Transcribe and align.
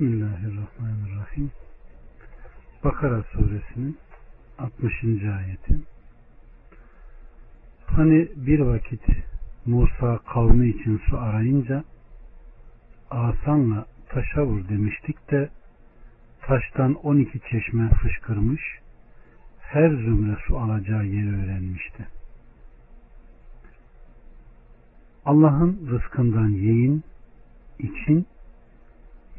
Bismillahirrahmanirrahim. 0.00 1.50
Bakara 2.84 3.22
suresinin 3.22 3.98
60. 4.58 5.04
ayeti. 5.04 5.80
Hani 7.86 8.28
bir 8.36 8.60
vakit 8.60 9.02
Musa 9.66 10.18
kavmi 10.18 10.68
için 10.68 11.00
su 11.10 11.18
arayınca 11.18 11.84
asanla 13.10 13.86
taşa 14.08 14.46
vur 14.46 14.68
demiştik 14.68 15.30
de 15.30 15.48
taştan 16.40 16.94
12 16.94 17.40
çeşme 17.50 17.90
fışkırmış 17.90 18.62
her 19.60 19.88
zümre 19.88 20.36
su 20.46 20.58
alacağı 20.58 21.06
yeri 21.06 21.44
öğrenmişti. 21.44 22.08
Allah'ın 25.24 25.88
rızkından 25.90 26.48
yiyin, 26.48 27.04
için 27.78 28.26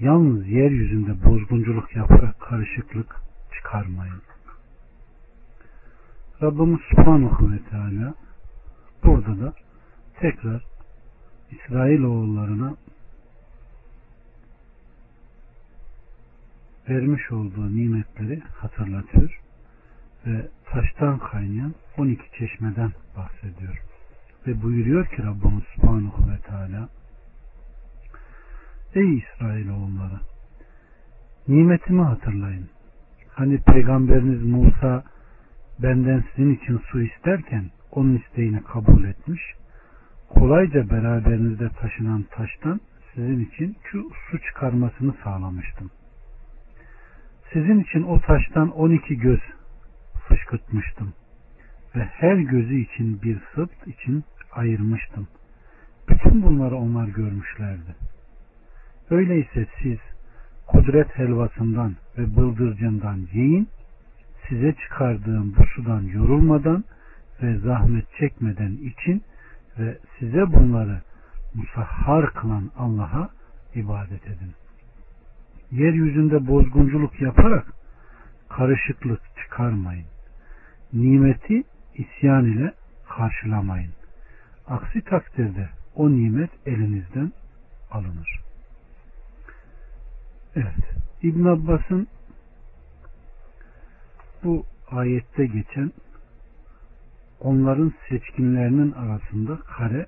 yalnız 0.01 0.47
yeryüzünde 0.47 1.25
bozgunculuk 1.25 1.95
yaparak 1.95 2.39
karışıklık 2.39 3.15
çıkarmayın. 3.55 4.21
Rabbimiz 6.41 6.79
Subhanahu 6.89 7.51
ve 7.51 7.59
Teala 7.69 8.13
burada 9.03 9.45
da 9.45 9.53
tekrar 10.19 10.63
İsrail 11.51 12.03
oğullarına 12.03 12.75
vermiş 16.89 17.31
olduğu 17.31 17.75
nimetleri 17.75 18.39
hatırlatıyor 18.39 19.41
ve 20.25 20.47
taştan 20.65 21.19
kaynayan 21.19 21.73
12 21.97 22.21
çeşmeden 22.39 22.91
bahsediyor. 23.17 23.81
Ve 24.47 24.61
buyuruyor 24.61 25.05
ki 25.05 25.23
Rabbimiz 25.23 25.63
Subhanahu 25.75 26.31
ve 26.31 26.37
Teala 26.37 26.89
Ey 28.95 29.17
İsrailoğulları 29.17 30.19
nimetimi 31.47 32.01
hatırlayın. 32.01 32.69
Hani 33.29 33.61
peygamberiniz 33.61 34.43
Musa 34.43 35.03
benden 35.79 36.23
sizin 36.35 36.55
için 36.55 36.77
su 36.77 37.01
isterken 37.01 37.65
onun 37.91 38.17
isteğini 38.17 38.63
kabul 38.63 39.03
etmiş. 39.03 39.41
Kolayca 40.29 40.89
beraberinizde 40.89 41.69
taşınan 41.69 42.23
taştan 42.23 42.79
sizin 43.13 43.45
için 43.45 43.77
şu 43.83 44.09
su 44.31 44.39
çıkarmasını 44.39 45.13
sağlamıştım. 45.23 45.91
Sizin 47.53 47.79
için 47.79 48.03
o 48.03 48.21
taştan 48.21 48.69
12 48.71 49.17
göz 49.17 49.41
fışkırtmıştım 50.27 51.13
ve 51.95 52.03
her 52.03 52.35
gözü 52.35 52.75
için 52.75 53.21
bir 53.21 53.41
sırt 53.55 53.87
için 53.87 54.23
ayırmıştım. 54.51 55.27
Bütün 56.09 56.43
bunları 56.43 56.75
onlar 56.75 57.07
görmüşlerdi. 57.07 58.00
Öyleyse 59.11 59.67
siz 59.81 59.97
kudret 60.67 61.17
helvasından 61.17 61.95
ve 62.17 62.35
bıldırcından 62.35 63.27
yiyin, 63.33 63.67
size 64.49 64.73
çıkardığım 64.73 65.55
bu 65.57 65.65
sudan 65.65 66.01
yorulmadan 66.01 66.83
ve 67.41 67.57
zahmet 67.57 68.05
çekmeden 68.19 68.71
için 68.71 69.23
ve 69.79 69.97
size 70.19 70.53
bunları 70.53 71.01
musahhar 71.53 72.33
kılan 72.33 72.71
Allah'a 72.77 73.29
ibadet 73.75 74.27
edin. 74.27 74.53
Yeryüzünde 75.71 76.47
bozgunculuk 76.47 77.21
yaparak 77.21 77.65
karışıklık 78.49 79.21
çıkarmayın. 79.43 80.05
Nimeti 80.93 81.63
isyan 81.95 82.45
ile 82.45 82.73
karşılamayın. 83.09 83.91
Aksi 84.67 85.01
takdirde 85.01 85.69
o 85.95 86.09
nimet 86.09 86.51
elinizden 86.65 87.31
alınır. 87.91 88.50
Evet. 90.55 90.93
İbn 91.23 91.45
Abbas'ın 91.45 92.07
bu 94.43 94.65
ayette 94.91 95.45
geçen 95.45 95.91
onların 97.39 97.93
seçkinlerinin 98.09 98.91
arasında 98.91 99.57
kare 99.57 100.05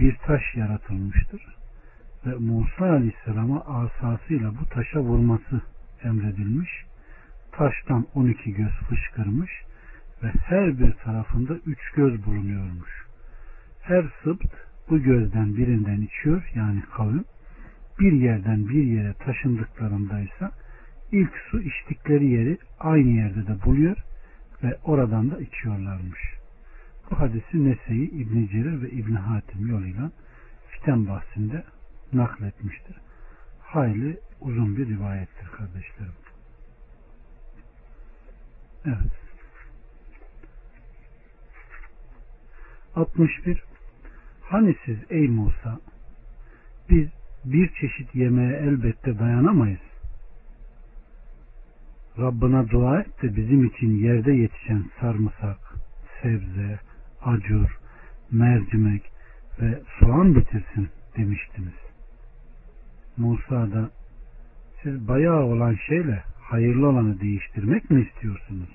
bir 0.00 0.16
taş 0.16 0.42
yaratılmıştır 0.54 1.56
ve 2.26 2.34
Musa 2.34 2.84
Aleyhisselam'a 2.84 3.60
asasıyla 3.60 4.52
bu 4.60 4.68
taşa 4.68 5.00
vurması 5.00 5.60
emredilmiş. 6.02 6.70
Taştan 7.52 8.06
12 8.14 8.52
göz 8.52 8.72
fışkırmış 8.88 9.50
ve 10.22 10.28
her 10.28 10.78
bir 10.78 10.92
tarafında 10.92 11.54
üç 11.54 11.90
göz 11.90 12.26
bulunuyormuş. 12.26 13.06
Her 13.82 14.04
sıpt 14.24 14.54
bu 14.90 14.98
gözden 14.98 15.56
birinden 15.56 16.00
içiyor 16.00 16.50
yani 16.54 16.82
kavim 16.96 17.24
bir 17.98 18.12
yerden 18.12 18.68
bir 18.68 18.84
yere 18.84 19.14
taşındıklarındaysa 19.14 20.52
ilk 21.12 21.32
su 21.50 21.62
içtikleri 21.62 22.26
yeri 22.26 22.58
aynı 22.80 23.08
yerde 23.08 23.46
de 23.46 23.62
buluyor 23.64 23.96
ve 24.62 24.78
oradan 24.84 25.30
da 25.30 25.40
içiyorlarmış. 25.40 26.20
Bu 27.10 27.20
hadisi 27.20 27.64
Nese'yi 27.64 28.10
İbn 28.10 28.46
Cerir 28.46 28.82
ve 28.82 28.90
İbn 28.90 29.14
Hatim 29.14 29.66
yoluyla 29.70 30.10
fiten 30.70 31.08
bahsinde 31.08 31.64
nakletmiştir. 32.12 32.96
Hayli 33.60 34.20
uzun 34.40 34.76
bir 34.76 34.88
rivayettir 34.88 35.46
kardeşlerim. 35.46 36.12
Evet. 38.84 39.26
61 42.94 43.62
Hani 44.42 44.76
siz 44.84 44.96
ey 45.10 45.28
Musa 45.28 45.80
biz 46.90 47.08
bir 47.52 47.68
çeşit 47.68 48.14
yemeğe 48.14 48.56
elbette 48.56 49.18
dayanamayız. 49.18 49.80
Rabbına 52.18 52.70
dua 52.70 53.00
et 53.00 53.22
de 53.22 53.36
bizim 53.36 53.64
için 53.64 53.90
yerde 53.90 54.32
yetişen 54.32 54.84
sarımsak, 55.00 55.58
sebze, 56.22 56.78
acur, 57.22 57.78
mercimek 58.32 59.02
ve 59.60 59.80
soğan 60.00 60.34
bitirsin 60.34 60.88
demiştiniz. 61.16 61.74
Musa 63.16 63.72
da 63.72 63.90
siz 64.82 65.08
bayağı 65.08 65.44
olan 65.44 65.76
şeyle 65.86 66.22
hayırlı 66.40 66.88
olanı 66.88 67.20
değiştirmek 67.20 67.90
mi 67.90 68.02
istiyorsunuz? 68.02 68.68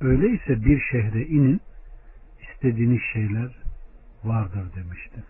Öyleyse 0.00 0.64
bir 0.64 0.80
şehre 0.80 1.26
inin, 1.26 1.60
istediğiniz 2.40 3.00
şeyler 3.12 3.56
vardır 4.24 4.64
demişti. 4.76 5.22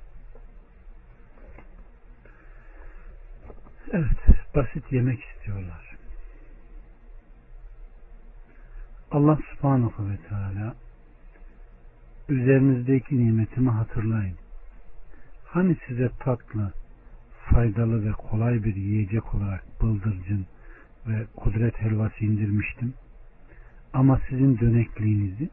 Evet, 3.92 4.44
basit 4.54 4.92
yemek 4.92 5.24
istiyorlar. 5.24 5.96
Allah 9.10 9.38
subhanahu 9.52 10.10
ve 10.10 10.16
teala 10.28 10.74
üzerinizdeki 12.28 13.18
nimetimi 13.18 13.70
hatırlayın. 13.70 14.36
Hani 15.44 15.76
size 15.86 16.10
tatlı, 16.20 16.72
faydalı 17.50 18.04
ve 18.06 18.12
kolay 18.12 18.64
bir 18.64 18.76
yiyecek 18.76 19.34
olarak 19.34 19.64
bıldırcın 19.82 20.46
ve 21.06 21.26
kudret 21.36 21.80
helvası 21.80 22.24
indirmiştim. 22.24 22.94
Ama 23.92 24.20
sizin 24.28 24.58
dönekliğinizi 24.58 25.50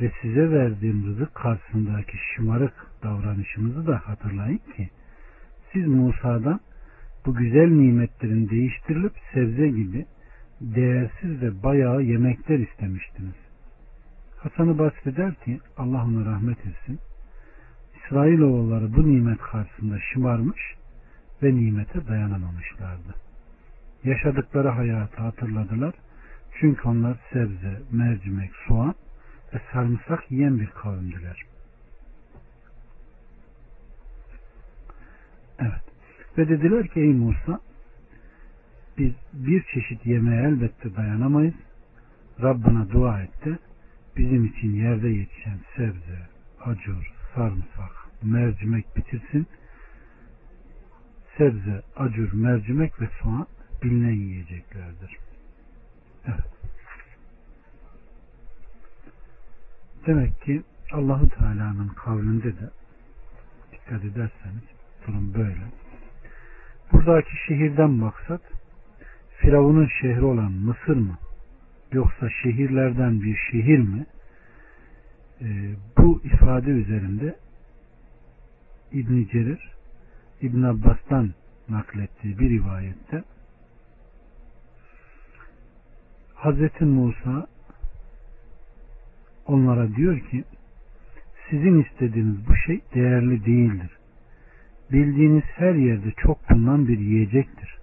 ve 0.00 0.12
size 0.22 0.50
verdiğim 0.50 1.06
rızık 1.06 1.34
karşısındaki 1.34 2.16
şımarık 2.34 2.86
davranışımızı 3.02 3.86
da 3.86 3.96
hatırlayın 4.04 4.60
ki 4.76 4.90
siz 5.72 5.86
Musa'dan 5.86 6.60
bu 7.26 7.34
güzel 7.34 7.68
nimetlerin 7.68 8.48
değiştirilip 8.48 9.12
sebze 9.34 9.68
gibi 9.68 10.06
değersiz 10.60 11.42
ve 11.42 11.62
bayağı 11.62 12.02
yemekler 12.02 12.58
istemiştiniz. 12.58 13.34
Hasan-ı 14.38 14.78
Basri 14.78 15.16
der 15.16 15.34
ki 15.34 15.60
Allah 15.76 16.04
ona 16.04 16.24
rahmet 16.24 16.58
etsin. 16.66 16.98
İsrailoğulları 17.96 18.96
bu 18.96 19.10
nimet 19.10 19.38
karşısında 19.38 19.98
şımarmış 20.12 20.60
ve 21.42 21.54
nimete 21.54 22.08
dayanamamışlardı. 22.08 23.14
Yaşadıkları 24.04 24.68
hayatı 24.68 25.22
hatırladılar. 25.22 25.94
Çünkü 26.60 26.88
onlar 26.88 27.16
sebze, 27.32 27.82
mercimek, 27.92 28.50
soğan 28.68 28.94
ve 29.54 29.60
sarımsak 29.72 30.30
yiyen 30.30 30.60
bir 30.60 30.66
kavimdiler. 30.66 31.42
Evet. 35.58 35.85
Ve 36.38 36.48
dediler 36.48 36.88
ki 36.88 37.00
ey 37.00 37.12
Musa 37.12 37.60
biz 38.98 39.12
bir 39.32 39.62
çeşit 39.74 40.06
yemeğe 40.06 40.42
elbette 40.42 40.96
dayanamayız. 40.96 41.54
Rabbına 42.42 42.90
dua 42.90 43.22
et 43.22 43.44
de 43.44 43.58
bizim 44.16 44.44
için 44.44 44.72
yerde 44.72 45.08
yetişen 45.08 45.58
sebze, 45.76 46.28
acur, 46.64 47.12
sarımsak, 47.34 47.92
mercimek 48.22 48.96
bitirsin. 48.96 49.46
Sebze, 51.38 51.82
acur, 51.96 52.32
mercimek 52.32 53.00
ve 53.00 53.08
soğan 53.22 53.46
bilinen 53.82 54.14
yiyeceklerdir. 54.14 55.16
Evet. 56.26 56.52
Demek 60.06 60.42
ki 60.42 60.62
Allahu 60.92 61.28
Teala'nın 61.28 61.88
kavlinde 61.88 62.52
de 62.58 62.70
dikkat 63.72 64.04
ederseniz 64.04 64.62
durum 65.06 65.34
böyle. 65.34 65.85
Buradaki 66.92 67.36
şehirden 67.46 67.90
maksat 67.90 68.40
Firavun'un 69.36 69.88
şehri 70.00 70.24
olan 70.24 70.52
Mısır 70.52 70.96
mı? 70.96 71.18
Yoksa 71.92 72.30
şehirlerden 72.42 73.22
bir 73.22 73.36
şehir 73.50 73.78
mi? 73.78 74.06
Ee, 75.40 75.74
bu 75.98 76.20
ifade 76.24 76.70
üzerinde 76.70 77.36
İbn 78.92 79.24
Cerir 79.32 79.70
İbn 80.42 80.62
Abbas'tan 80.62 81.34
naklettiği 81.68 82.38
bir 82.38 82.50
rivayette 82.50 83.24
Hazreti 86.34 86.84
Musa 86.84 87.46
onlara 89.46 89.96
diyor 89.96 90.20
ki 90.20 90.44
sizin 91.50 91.82
istediğiniz 91.82 92.48
bu 92.48 92.56
şey 92.56 92.80
değerli 92.94 93.44
değildir. 93.44 93.95
Bildiğiniz 94.92 95.44
her 95.54 95.74
yerde 95.74 96.12
çok 96.16 96.50
bulunan 96.50 96.88
bir 96.88 96.98
yiyecektir. 96.98 97.78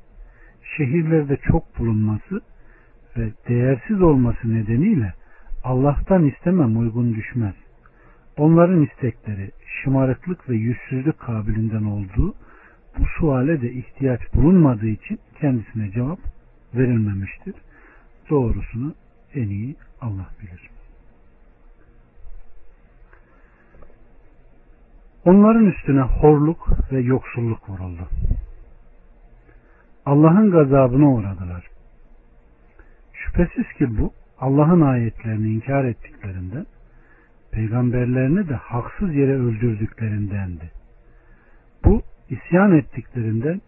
Şehirlerde 0.77 1.37
çok 1.37 1.79
bulunması 1.79 2.41
ve 3.17 3.31
değersiz 3.49 4.01
olması 4.01 4.53
nedeniyle 4.53 5.13
Allah'tan 5.63 6.25
istemem 6.25 6.79
uygun 6.79 7.15
düşmez. 7.15 7.55
Onların 8.37 8.81
istekleri 8.81 9.51
şımarıklık 9.65 10.49
ve 10.49 10.55
yüzsüzlük 10.55 11.19
kabilinden 11.19 11.83
olduğu 11.83 12.35
bu 12.99 13.05
suale 13.19 13.61
de 13.61 13.71
ihtiyaç 13.71 14.21
bulunmadığı 14.33 14.87
için 14.87 15.19
kendisine 15.41 15.91
cevap 15.91 16.19
verilmemiştir. 16.75 17.55
Doğrusunu 18.29 18.95
en 19.35 19.49
iyi 19.49 19.75
Allah 20.01 20.29
bilir. 20.41 20.72
Onların 25.25 25.65
üstüne 25.65 26.01
horluk 26.01 26.91
ve 26.91 26.99
yoksulluk 26.99 27.69
vuruldu. 27.69 28.07
Allah'ın 30.05 30.51
gazabına 30.51 31.13
uğradılar. 31.13 31.67
Şüphesiz 33.13 33.73
ki 33.77 33.97
bu 33.99 34.13
Allah'ın 34.39 34.81
ayetlerini 34.81 35.47
inkar 35.47 35.85
ettiklerinden, 35.85 36.65
peygamberlerini 37.51 38.49
de 38.49 38.55
haksız 38.55 39.15
yere 39.15 39.35
öldürdüklerindendi. 39.35 40.71
Bu 41.85 42.01
isyan 42.29 42.71
ettiklerinden 42.77 43.61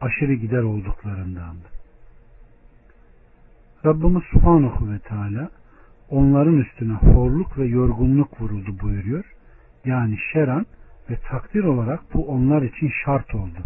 aşırı 0.00 0.34
gider 0.34 0.62
olduklarındandı. 0.62 1.68
Rabbimiz 3.84 4.22
Subhanahu 4.22 4.92
ve 4.92 4.98
Teala 4.98 5.50
onların 6.10 6.58
üstüne 6.58 6.92
horluk 6.92 7.58
ve 7.58 7.66
yorgunluk 7.66 8.40
vuruldu 8.40 8.76
buyuruyor. 8.82 9.24
Yani 9.84 10.18
şeran 10.32 10.66
ve 11.10 11.16
takdir 11.28 11.64
olarak 11.64 12.14
bu 12.14 12.26
onlar 12.26 12.62
için 12.62 12.92
şart 13.04 13.34
oldu 13.34 13.58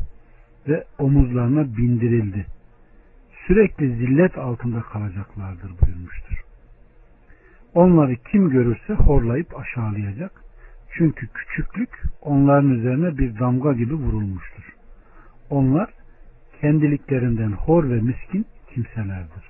ve 0.68 0.84
omuzlarına 0.98 1.76
bindirildi. 1.76 2.46
Sürekli 3.46 3.96
zillet 3.96 4.38
altında 4.38 4.80
kalacaklardır 4.80 5.72
buyurmuştur. 5.80 6.44
Onları 7.74 8.16
kim 8.16 8.50
görürse 8.50 8.94
horlayıp 8.94 9.58
aşağılayacak. 9.58 10.44
Çünkü 10.90 11.26
küçüklük 11.26 12.02
onların 12.22 12.70
üzerine 12.70 13.18
bir 13.18 13.38
damga 13.38 13.72
gibi 13.72 13.94
vurulmuştur. 13.94 14.74
Onlar 15.50 15.90
kendiliklerinden 16.60 17.52
hor 17.52 17.90
ve 17.90 18.00
miskin 18.00 18.46
kimselerdir. 18.74 19.44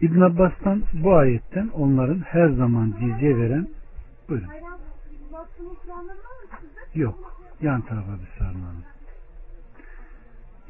İbn 0.00 0.20
Abbas'tan 0.20 0.82
bu 0.92 1.14
ayetten 1.14 1.68
onların 1.68 2.18
her 2.18 2.48
zaman 2.48 2.94
cizye 3.00 3.36
veren 3.38 3.68
buyurun. 4.28 4.61
Yok. 6.94 7.36
Yan 7.60 7.80
tarafa 7.80 8.12
bir 8.12 8.38
sarmanın. 8.38 8.84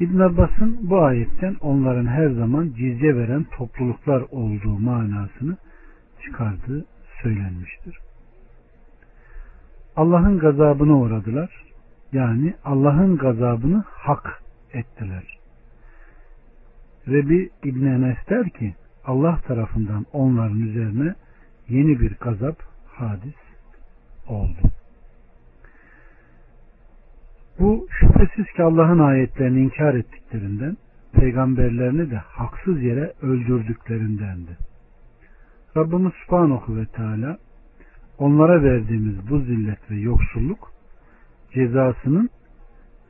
İbn 0.01 0.21
Abbas'ın 0.21 0.91
bu 0.91 1.03
ayetten 1.03 1.57
onların 1.61 2.07
her 2.07 2.31
zaman 2.31 2.73
cizye 2.77 3.17
veren 3.17 3.45
topluluklar 3.45 4.21
olduğu 4.31 4.79
manasını 4.79 5.57
çıkardığı 6.25 6.87
söylenmiştir. 7.23 7.99
Allah'ın 9.97 10.39
gazabına 10.39 10.99
uğradılar. 10.99 11.65
Yani 12.13 12.55
Allah'ın 12.65 13.17
gazabını 13.17 13.85
hak 13.87 14.43
ettiler. 14.73 15.39
Rebi 17.09 17.51
İbn 17.65 17.87
Enes 17.87 18.19
der 18.31 18.51
ki 18.51 18.75
Allah 19.05 19.41
tarafından 19.47 20.07
onların 20.13 20.61
üzerine 20.61 21.15
yeni 21.69 22.01
bir 22.01 22.15
gazap 22.15 22.63
hadis 22.87 23.52
oldu. 24.33 24.59
Bu 27.59 27.87
şüphesiz 27.91 28.53
ki 28.57 28.63
Allah'ın 28.63 28.99
ayetlerini 28.99 29.61
inkar 29.61 29.95
ettiklerinden, 29.95 30.77
peygamberlerini 31.13 32.11
de 32.11 32.17
haksız 32.17 32.83
yere 32.83 33.13
öldürdüklerindendi. 33.23 34.57
Rabbimiz 35.77 36.13
Subhanahu 36.27 36.77
ve 36.77 36.87
Teala 36.87 37.39
onlara 38.19 38.63
verdiğimiz 38.63 39.31
bu 39.31 39.39
zillet 39.39 39.91
ve 39.91 39.97
yoksulluk 39.97 40.73
cezasının 41.55 42.31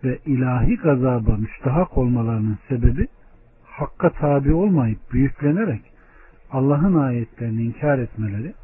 ve 0.05 0.19
ilahi 0.27 0.77
gazaba 0.77 1.37
müstahak 1.37 1.99
olmalarının 1.99 2.59
sebebi 2.69 3.09
hakka 3.65 4.11
tabi 4.11 4.55
olmayıp 4.55 4.99
büyüklenerek 5.13 5.83
Allah'ın 6.51 6.95
ayetlerini 6.95 7.63
inkar 7.63 7.99
etmeleri 7.99 8.55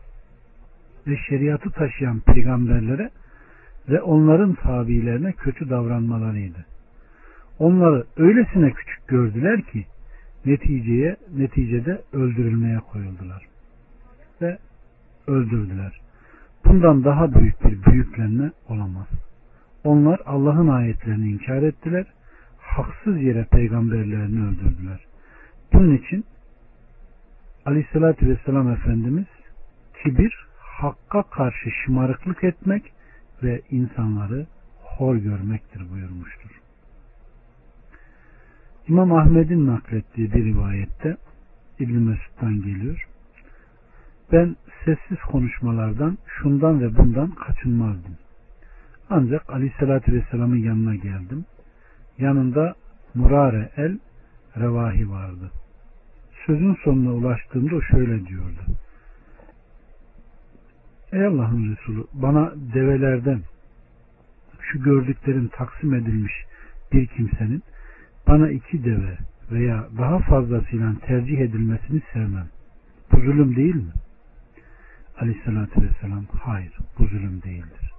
ve 1.09 1.17
şeriatı 1.29 1.71
taşıyan 1.71 2.21
peygamberlere 2.21 3.11
ve 3.89 4.03
onların 4.03 4.55
tabilerine 4.55 5.33
kötü 5.33 5.71
davranmalarıydı. 5.71 6.67
Onları 7.59 8.05
öylesine 8.17 8.71
küçük 8.71 9.09
gördüler 9.09 9.63
ki 9.63 9.87
neticeye 10.47 11.17
neticede 11.37 12.03
öldürülmeye 12.13 12.79
koyuldular 12.79 13.47
ve 14.43 14.59
öldürdüler. 15.27 16.01
Bundan 16.65 17.05
daha 17.05 17.35
büyük 17.35 17.65
bir 17.65 17.93
büyüklenme 17.93 18.51
olamaz. 18.69 19.07
Onlar 19.85 20.21
Allah'ın 20.27 20.69
ayetlerini 20.69 21.31
inkar 21.31 21.63
ettiler, 21.63 22.07
haksız 22.59 23.23
yere 23.23 23.45
peygamberlerini 23.45 24.47
öldürdüler. 24.47 25.05
Bunun 25.73 25.97
için 25.97 26.25
Aleyhisselatü 27.67 28.29
Vesselam 28.29 28.73
Efendimiz 28.73 29.27
kibir, 30.03 30.48
hakka 30.79 31.23
karşı 31.23 31.71
şımarıklık 31.71 32.45
etmek 32.45 32.93
ve 33.43 33.63
insanları 33.71 34.47
hor 34.83 35.17
görmektir 35.17 35.91
buyurmuştur. 35.91 36.51
İmam 38.89 39.13
Ahmet'in 39.13 39.67
naklettiği 39.67 40.33
bir 40.33 40.45
rivayette 40.45 41.17
İbn 41.79 41.93
Mesud'dan 41.93 42.63
geliyor. 42.63 43.09
Ben 44.33 44.57
sessiz 44.85 45.19
konuşmalardan 45.31 46.19
şundan 46.27 46.81
ve 46.81 46.97
bundan 46.97 47.31
kaçınmazdım. 47.31 48.17
Ancak 49.11 49.51
Aleyhisselatü 49.51 50.13
Vesselam'ın 50.13 50.57
yanına 50.57 50.95
geldim. 50.95 51.45
Yanında 52.19 52.75
Murare 53.15 53.71
el 53.77 53.99
Revahi 54.57 55.11
vardı. 55.11 55.51
Sözün 56.47 56.77
sonuna 56.85 57.13
ulaştığımda 57.13 57.77
o 57.77 57.83
şöyle 57.83 58.27
diyordu. 58.27 58.61
Ey 61.13 61.27
Allah'ın 61.27 61.77
Resulü 61.77 62.05
bana 62.13 62.53
develerden 62.75 63.41
şu 64.61 64.83
gördüklerin 64.83 65.49
taksim 65.49 65.95
edilmiş 65.95 66.33
bir 66.93 67.07
kimsenin 67.07 67.63
bana 68.27 68.51
iki 68.51 68.85
deve 68.85 69.19
veya 69.51 69.89
daha 69.99 70.19
fazlasıyla 70.19 70.95
tercih 71.07 71.39
edilmesini 71.39 72.03
sevmem. 72.13 72.49
Bu 73.13 73.21
zulüm 73.21 73.57
değil 73.57 73.75
mi? 73.75 73.93
Aleyhissalatü 75.21 75.83
vesselam 75.83 76.25
hayır 76.43 76.79
bu 76.99 77.07
zulüm 77.07 77.43
değildir. 77.43 77.93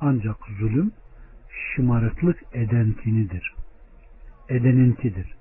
Ancak 0.00 0.36
zulüm 0.58 0.92
şımarıklık 1.50 2.38
edenkinidir. 2.52 3.54
Edeninkidir. 4.48 5.34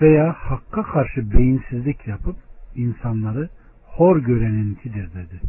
Veya 0.00 0.32
hakka 0.32 0.82
karşı 0.82 1.32
beyinsizlik 1.32 2.06
yapıp 2.06 2.36
insanları 2.74 3.48
hor 3.84 4.16
göreninkidir 4.16 5.14
dedi 5.14 5.40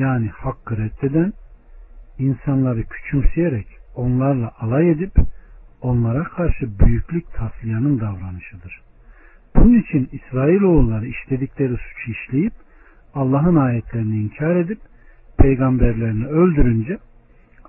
yani 0.00 0.28
hakkı 0.28 0.76
reddeden 0.76 1.32
insanları 2.18 2.82
küçümseyerek 2.82 3.66
onlarla 3.94 4.52
alay 4.60 4.90
edip 4.90 5.12
onlara 5.80 6.24
karşı 6.24 6.78
büyüklük 6.78 7.34
taslayanın 7.34 8.00
davranışıdır. 8.00 8.80
Bunun 9.56 9.78
için 9.78 10.08
İsrailoğulları 10.12 11.06
işledikleri 11.06 11.76
suçu 11.76 12.10
işleyip 12.10 12.52
Allah'ın 13.14 13.56
ayetlerini 13.56 14.22
inkar 14.22 14.56
edip 14.56 14.78
peygamberlerini 15.38 16.26
öldürünce 16.26 16.98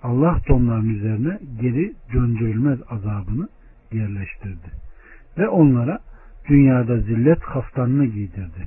Allah 0.04 0.40
da 0.50 0.54
onların 0.54 0.90
üzerine 0.90 1.40
geri 1.62 1.94
döndürülmez 2.14 2.80
azabını 2.90 3.50
yerleştirdi. 3.92 4.72
Ve 5.38 5.50
onlara 5.50 6.00
dünyada 6.50 6.98
zillet 6.98 7.40
kaftanını 7.40 8.06
giydirdi. 8.06 8.66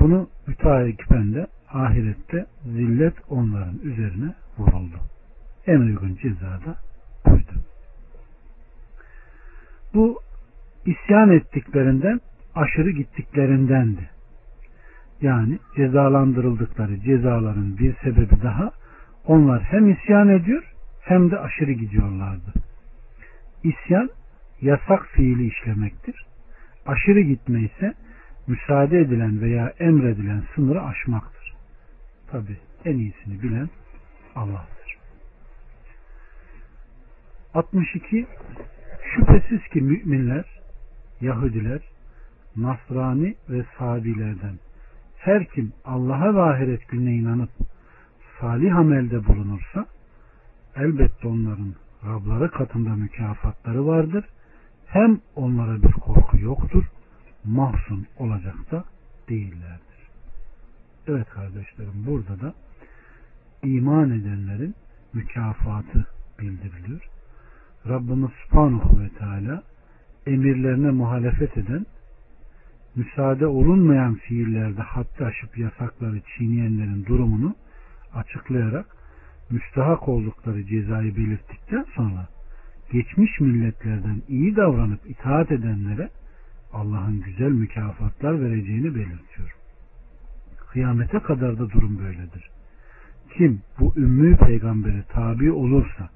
Bunu 0.00 0.28
müteakiben 0.46 1.34
de 1.34 1.46
ahirette 1.74 2.46
zillet 2.64 3.14
onların 3.28 3.78
üzerine 3.82 4.34
vuruldu. 4.58 4.96
En 5.66 5.80
uygun 5.80 6.14
ceza 6.22 6.60
da 6.66 6.76
buydu. 7.26 7.52
Bu 9.94 10.20
isyan 10.86 11.30
ettiklerinden 11.30 12.20
aşırı 12.54 12.90
gittiklerindendi. 12.90 14.10
Yani 15.20 15.58
cezalandırıldıkları 15.76 17.00
cezaların 17.00 17.78
bir 17.78 17.94
sebebi 18.02 18.42
daha 18.42 18.72
onlar 19.26 19.62
hem 19.62 19.90
isyan 19.90 20.28
ediyor 20.28 20.74
hem 21.00 21.30
de 21.30 21.38
aşırı 21.38 21.72
gidiyorlardı. 21.72 22.52
İsyan 23.62 24.10
yasak 24.60 25.06
fiili 25.06 25.46
işlemektir. 25.46 26.26
Aşırı 26.86 27.20
gitme 27.20 27.60
ise 27.60 27.94
müsaade 28.46 29.00
edilen 29.00 29.40
veya 29.40 29.72
emredilen 29.78 30.42
sınırı 30.54 30.82
aşmaktır. 30.82 31.33
Tabi 32.30 32.56
en 32.84 32.98
iyisini 32.98 33.42
bilen 33.42 33.68
Allah'tır. 34.34 34.98
62 37.54 38.26
Şüphesiz 39.14 39.68
ki 39.72 39.80
müminler, 39.80 40.44
Yahudiler, 41.20 41.80
Nasrani 42.56 43.34
ve 43.48 43.64
Sabilerden 43.78 44.58
her 45.18 45.44
kim 45.48 45.72
Allah'a 45.84 46.34
ve 46.34 46.40
ahiret 46.40 46.88
gününe 46.88 47.14
inanıp 47.14 47.50
salih 48.40 48.76
amelde 48.76 49.26
bulunursa 49.26 49.86
elbette 50.76 51.28
onların 51.28 51.74
Rabları 52.06 52.50
katında 52.50 52.90
mükafatları 52.90 53.86
vardır. 53.86 54.24
Hem 54.86 55.20
onlara 55.36 55.82
bir 55.82 55.92
korku 55.92 56.38
yoktur, 56.38 56.84
mahzun 57.44 58.06
olacak 58.18 58.70
da 58.70 58.84
değillerdir. 59.28 59.93
Evet 61.08 61.30
kardeşlerim 61.30 62.06
burada 62.06 62.40
da 62.40 62.54
iman 63.62 64.10
edenlerin 64.10 64.74
mükafatı 65.14 66.06
bildiriliyor. 66.40 67.08
Rabbimiz 67.88 68.30
Subhanahu 68.44 69.00
ve 69.00 69.08
Teala 69.08 69.62
emirlerine 70.26 70.90
muhalefet 70.90 71.56
eden, 71.56 71.86
müsaade 72.96 73.46
olunmayan 73.46 74.14
fiillerde 74.14 74.82
haddi 74.82 75.24
aşıp 75.24 75.58
yasakları 75.58 76.20
çiğneyenlerin 76.20 77.06
durumunu 77.06 77.54
açıklayarak 78.14 78.86
müstahak 79.50 80.08
oldukları 80.08 80.66
cezayı 80.66 81.16
belirttikten 81.16 81.86
sonra 81.96 82.28
geçmiş 82.92 83.40
milletlerden 83.40 84.22
iyi 84.28 84.56
davranıp 84.56 85.10
itaat 85.10 85.52
edenlere 85.52 86.10
Allah'ın 86.72 87.20
güzel 87.20 87.50
mükafatlar 87.50 88.40
vereceğini 88.40 88.94
belirtiyor. 88.94 89.63
Kıyamete 90.74 91.18
kadar 91.18 91.58
da 91.58 91.70
durum 91.70 91.98
böyledir. 91.98 92.50
Kim 93.36 93.62
bu 93.80 93.92
ümmü 93.96 94.36
peygambere 94.36 95.02
tabi 95.08 95.52
olursa 95.52 96.08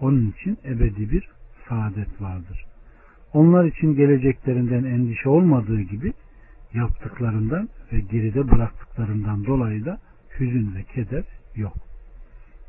onun 0.00 0.30
için 0.30 0.58
ebedi 0.64 1.10
bir 1.10 1.28
saadet 1.68 2.20
vardır. 2.20 2.64
Onlar 3.32 3.64
için 3.64 3.96
geleceklerinden 3.96 4.84
endişe 4.84 5.28
olmadığı 5.28 5.80
gibi 5.80 6.12
yaptıklarından 6.74 7.68
ve 7.92 8.00
geride 8.00 8.50
bıraktıklarından 8.50 9.44
dolayı 9.44 9.84
da 9.84 9.98
hüzün 10.38 10.74
ve 10.74 10.82
keder 10.82 11.24
yok. 11.56 11.76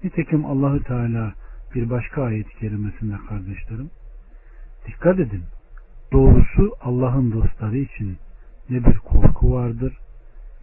Nitekim 0.03 0.45
Allahü 0.45 0.83
Teala 0.83 1.33
bir 1.75 1.89
başka 1.89 2.24
ayet-i 2.24 2.59
kerimesinde 2.59 3.15
kardeşlerim 3.29 3.89
dikkat 4.88 5.19
edin 5.19 5.43
doğrusu 6.12 6.75
Allah'ın 6.81 7.31
dostları 7.31 7.77
için 7.77 8.17
ne 8.69 8.86
bir 8.86 8.97
korku 8.97 9.53
vardır 9.53 9.97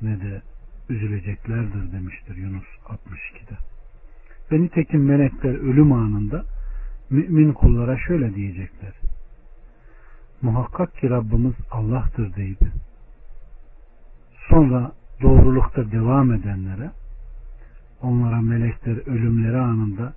ne 0.04 0.20
de 0.20 0.42
üzüleceklerdir 0.88 1.92
demiştir 1.92 2.36
Yunus 2.36 2.64
62'de. 2.86 3.58
Ve 4.52 4.62
nitekim 4.62 5.04
melekler 5.04 5.54
ölüm 5.54 5.92
anında 5.92 6.44
mümin 7.10 7.52
kullara 7.52 7.98
şöyle 7.98 8.34
diyecekler. 8.34 8.92
Muhakkak 10.42 10.96
ki 10.96 11.10
Rabbimiz 11.10 11.54
Allah'tır 11.70 12.36
deyip 12.36 12.58
sonra 14.48 14.92
doğrulukta 15.22 15.92
devam 15.92 16.32
edenlere 16.32 16.90
onlara 18.02 18.40
melekler 18.40 18.96
ölümleri 19.06 19.58
anında 19.58 20.12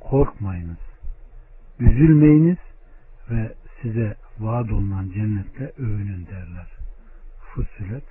korkmayınız, 0.00 0.78
üzülmeyiniz 1.78 2.58
ve 3.30 3.54
size 3.82 4.16
vaat 4.38 4.72
olunan 4.72 5.10
cennetle 5.14 5.72
övünün 5.78 6.26
derler. 6.26 6.66
Fussilet 7.54 8.04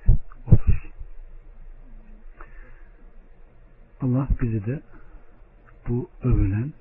Allah 4.02 4.28
bizi 4.42 4.66
de 4.66 4.80
bu 5.88 6.08
övülen 6.22 6.72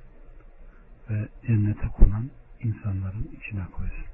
ve 1.10 1.28
cennete 1.48 1.88
konan 1.88 2.30
insanların 2.64 3.30
içine 3.38 3.64
koysun. 3.72 4.06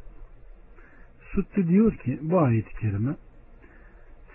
Sutti 1.32 1.68
diyor 1.68 1.94
ki 1.96 2.20
bu 2.22 2.40
ayet-i 2.40 2.80
kerime 2.80 3.16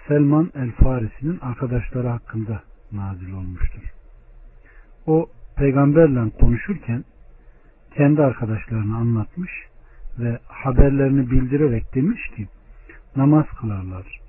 Selman 0.08 0.50
el 0.54 0.72
Farisi'nin 0.72 1.38
arkadaşları 1.40 2.08
hakkında 2.08 2.62
nazil 2.92 3.32
olmuştur. 3.32 3.82
O 5.06 5.30
peygamberle 5.56 6.30
konuşurken 6.30 7.04
kendi 7.96 8.22
arkadaşlarını 8.22 8.96
anlatmış 8.96 9.50
ve 10.18 10.38
haberlerini 10.48 11.30
bildirerek 11.30 11.94
demiş 11.94 12.20
ki 12.36 12.48
namaz 13.16 13.46
kılarlar, 13.60 14.20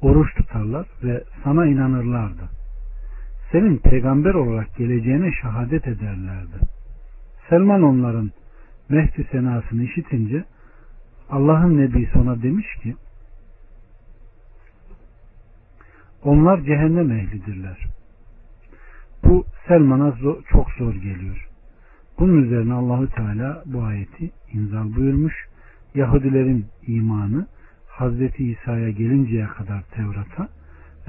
oruç 0.00 0.34
tutarlar 0.34 0.86
ve 1.02 1.24
sana 1.44 1.66
inanırlardı. 1.66 2.57
Senin 3.52 3.78
peygamber 3.78 4.34
olarak 4.34 4.76
geleceğine 4.76 5.32
şehadet 5.42 5.86
ederlerdi. 5.86 6.58
Selman 7.48 7.82
onların 7.82 8.30
Mehdi 8.88 9.26
senasını 9.32 9.82
işitince 9.82 10.44
Allah'ın 11.30 11.78
Nebisi 11.78 12.18
ona 12.18 12.42
demiş 12.42 12.66
ki 12.82 12.94
onlar 16.24 16.60
cehennem 16.60 17.10
ehlidirler. 17.10 17.86
Bu 19.24 19.44
Selman'a 19.68 20.14
çok 20.50 20.70
zor 20.70 20.94
geliyor. 20.94 21.48
Bunun 22.18 22.42
üzerine 22.42 22.74
Allahü 22.74 23.08
Teala 23.08 23.62
bu 23.66 23.82
ayeti 23.82 24.30
inzal 24.52 24.94
buyurmuş. 24.94 25.48
Yahudilerin 25.94 26.66
imanı 26.86 27.46
Hazreti 27.88 28.50
İsa'ya 28.50 28.90
gelinceye 28.90 29.46
kadar 29.46 29.82
Tevrat'a 29.82 30.48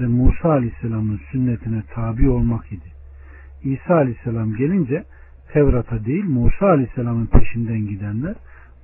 ve 0.00 0.06
Musa 0.06 0.48
Aleyhisselam'ın 0.48 1.20
sünnetine 1.32 1.82
tabi 1.94 2.28
olmak 2.28 2.72
idi. 2.72 2.92
İsa 3.62 3.94
Aleyhisselam 3.94 4.56
gelince 4.56 5.04
Tevrat'a 5.52 6.04
değil 6.04 6.24
Musa 6.24 6.66
Aleyhisselam'ın 6.66 7.26
peşinden 7.26 7.86
gidenler 7.86 8.34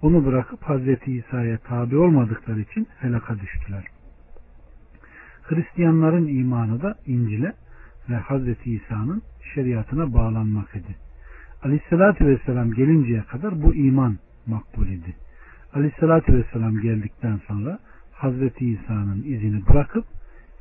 onu 0.02 0.26
bırakıp 0.26 0.62
Hazreti 0.62 1.12
İsa'ya 1.12 1.58
tabi 1.58 1.96
olmadıkları 1.96 2.60
için 2.60 2.86
helaka 3.00 3.38
düştüler. 3.38 3.84
Hristiyanların 5.42 6.26
imanı 6.26 6.82
da 6.82 6.94
İncil'e 7.06 7.52
ve 8.10 8.16
Hazreti 8.16 8.74
İsa'nın 8.74 9.22
şeriatına 9.54 10.14
bağlanmak 10.14 10.76
idi. 10.76 10.96
Aleyhissalatü 11.62 12.26
Vesselam 12.26 12.72
gelinceye 12.72 13.22
kadar 13.22 13.62
bu 13.62 13.74
iman 13.74 14.18
makbul 14.46 14.86
idi. 14.86 15.16
Aleyhissalatü 15.74 16.34
Vesselam 16.34 16.80
geldikten 16.80 17.40
sonra 17.48 17.78
Hazreti 18.12 18.70
İsa'nın 18.70 19.22
izini 19.22 19.66
bırakıp 19.66 20.04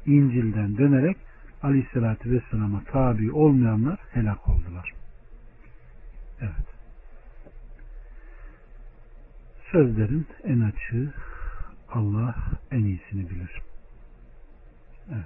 İncil'den 0.06 0.78
dönerek 0.78 1.18
Aleyhissalatü 1.64 2.32
Vesselam'a 2.32 2.84
tabi 2.84 3.32
olmayanlar 3.32 4.00
helak 4.12 4.50
oldular. 4.50 4.94
Evet. 6.42 6.68
Sözlerin 9.72 10.28
en 10.44 10.60
açığı 10.60 11.14
Allah 11.90 12.36
en 12.72 12.84
iyisini 12.84 13.30
bilir. 13.30 13.62
Evet. 15.10 15.26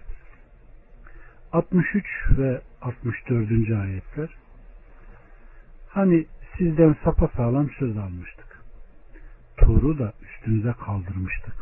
63 1.54 2.06
ve 2.38 2.62
64. 2.82 3.52
ayetler 3.72 4.30
Hani 5.90 6.26
sizden 6.58 6.96
sapa 7.04 7.28
sağlam 7.38 7.70
söz 7.80 7.98
almıştık. 7.98 8.64
Tuğru 9.58 10.00
da 10.00 10.14
üstünüze 10.22 10.74
kaldırmıştık. 10.86 11.56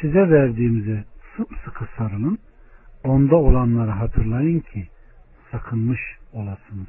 Size 0.00 0.30
verdiğimize 0.30 1.04
sımsıkı 1.36 1.84
sarılın, 1.98 2.38
onda 3.04 3.36
olanları 3.36 3.90
hatırlayın 3.90 4.60
ki 4.60 4.88
sakınmış 5.50 6.00
olasınız. 6.32 6.88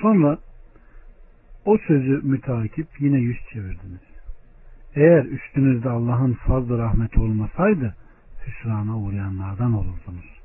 Sonra 0.00 0.38
o 1.64 1.78
sözü 1.78 2.20
mütakip 2.22 2.88
yine 3.00 3.18
yüz 3.18 3.38
çevirdiniz. 3.52 4.00
Eğer 4.94 5.24
üstünüzde 5.24 5.90
Allah'ın 5.90 6.32
fazla 6.32 6.78
rahmeti 6.78 7.20
olmasaydı 7.20 7.94
hüsrana 8.46 8.98
uğrayanlardan 8.98 9.72
olurdunuz. 9.72 10.40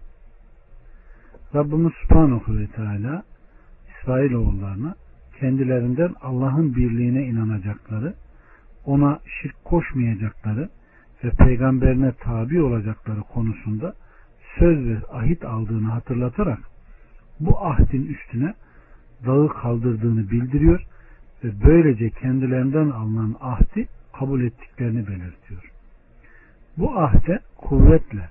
Rabbimiz 1.56 1.94
Subhanahu 2.02 2.58
ve 2.58 2.68
Teala 2.68 3.24
İsrailoğullarına 3.90 4.96
kendilerinden 5.40 6.14
Allah'ın 6.22 6.76
birliğine 6.76 7.26
inanacakları, 7.26 8.14
ona 8.86 9.20
şirk 9.42 9.66
koşmayacakları 9.66 10.70
ve 11.24 11.30
peygamberine 11.30 12.12
tabi 12.12 12.62
olacakları 12.62 13.22
konusunda 13.22 13.94
söz 14.60 14.88
ve 14.88 14.98
ahit 15.12 15.46
aldığını 15.46 15.90
hatırlatarak 15.90 16.60
bu 17.40 17.66
ahdin 17.66 18.08
üstüne 18.08 18.54
dağı 19.26 19.48
kaldırdığını 19.48 20.32
bildiriyor 20.32 20.86
ve 21.44 21.50
böylece 21.64 22.10
kendilerinden 22.10 22.90
alınan 22.90 23.36
ahdi 23.42 23.88
kabul 24.20 24.42
ettiklerini 24.42 25.08
belirtiyor. 25.08 25.72
Bu 26.78 27.00
ahde 27.00 27.40
kuvvetle, 27.58 28.30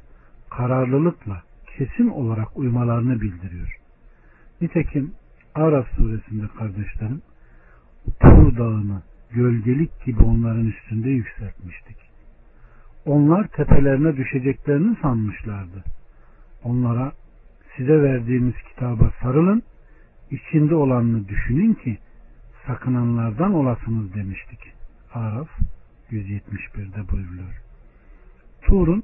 kararlılıkla, 0.50 1.42
kesin 1.76 2.08
olarak 2.08 2.56
uymalarını 2.56 3.20
bildiriyor. 3.20 3.76
Nitekim 4.60 5.12
Araf 5.54 5.86
suresinde 5.96 6.46
kardeşlerim 6.58 7.22
Tur 8.20 8.56
dağını 8.58 9.02
gölgelik 9.30 10.04
gibi 10.04 10.22
onların 10.22 10.66
üstünde 10.66 11.10
yükseltmiştik. 11.10 11.96
Onlar 13.06 13.48
tepelerine 13.48 14.16
düşeceklerini 14.16 14.96
sanmışlardı. 15.02 15.84
Onlara 16.64 17.12
size 17.76 18.02
verdiğimiz 18.02 18.54
kitaba 18.68 19.10
sarılın, 19.22 19.62
içinde 20.30 20.74
olanını 20.74 21.28
düşünün 21.28 21.74
ki 21.74 21.98
sakınanlardan 22.66 23.54
olasınız 23.54 24.14
demiştik. 24.14 24.60
Araf 25.14 25.48
171'de 26.10 27.08
buyuruluyor. 27.12 27.62
Tur'un 28.62 29.02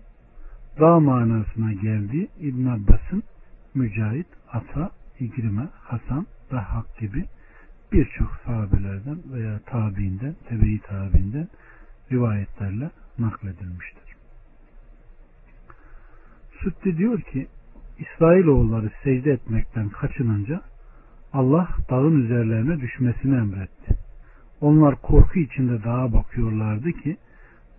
dağ 0.80 1.00
manasına 1.00 1.72
geldiği 1.72 2.28
İbn 2.40 2.66
Abbas'ın 2.66 3.22
Mücahit, 3.74 4.26
Ata, 4.52 4.90
İkrime, 5.20 5.68
Hasan 5.82 6.26
ve 6.52 6.56
Hak 6.56 6.98
gibi 6.98 7.24
birçok 7.92 8.40
sahabelerden 8.44 9.18
veya 9.32 9.58
tabiinden, 9.58 10.34
tebe-i 10.48 10.80
tabiinden 10.80 11.48
rivayetlerle 12.12 12.90
nakledilmiştir. 13.20 14.16
Sütti 16.62 16.98
diyor 16.98 17.20
ki 17.20 17.46
İsrailoğulları 17.98 18.90
secde 19.04 19.32
etmekten 19.32 19.88
kaçınınca 19.88 20.60
Allah 21.32 21.68
dağın 21.90 22.24
üzerlerine 22.24 22.80
düşmesini 22.80 23.36
emretti. 23.36 23.96
Onlar 24.60 25.02
korku 25.02 25.38
içinde 25.38 25.84
dağa 25.84 26.12
bakıyorlardı 26.12 26.92
ki 26.92 27.16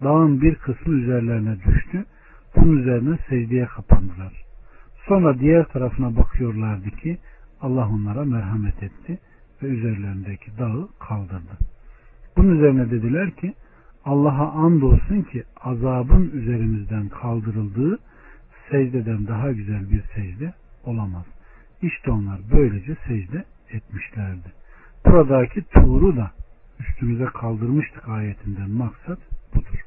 dağın 0.04 0.42
bir 0.42 0.56
kısmı 0.56 0.94
üzerlerine 0.94 1.58
düştü. 1.66 2.06
Bunun 2.56 2.78
üzerine 2.78 3.18
secdeye 3.30 3.66
kapandılar. 3.66 4.44
Sonra 5.08 5.40
diğer 5.40 5.66
tarafına 5.66 6.16
bakıyorlardı 6.18 6.90
ki 6.90 7.18
Allah 7.62 7.90
onlara 7.90 8.26
merhamet 8.26 8.84
etti 8.84 9.20
ve 9.64 9.68
üzerlerindeki 9.68 10.58
dağı 10.58 10.90
kaldırdı. 11.00 11.58
Bunun 12.38 12.58
üzerine 12.58 12.92
dediler 12.92 13.32
ki 13.32 13.54
Allah'a 14.06 14.52
andolsun 14.52 15.22
ki 15.22 15.44
azabın 15.62 16.32
üzerimizden 16.34 17.10
kaldırıldığı 17.10 18.00
secdeden 18.72 19.28
daha 19.28 19.52
güzel 19.52 19.92
bir 19.92 20.04
secde 20.16 20.54
olamaz. 20.84 21.26
İşte 21.82 22.12
onlar 22.12 22.40
böylece 22.52 22.96
secde 23.08 23.46
etmişlerdi. 23.72 24.52
Buradaki 25.06 25.62
tuğru 25.64 26.16
da 26.16 26.32
üstümüze 26.80 27.26
kaldırmıştık 27.26 28.10
ayetinden 28.10 28.70
maksat 28.70 29.20
budur. 29.56 29.86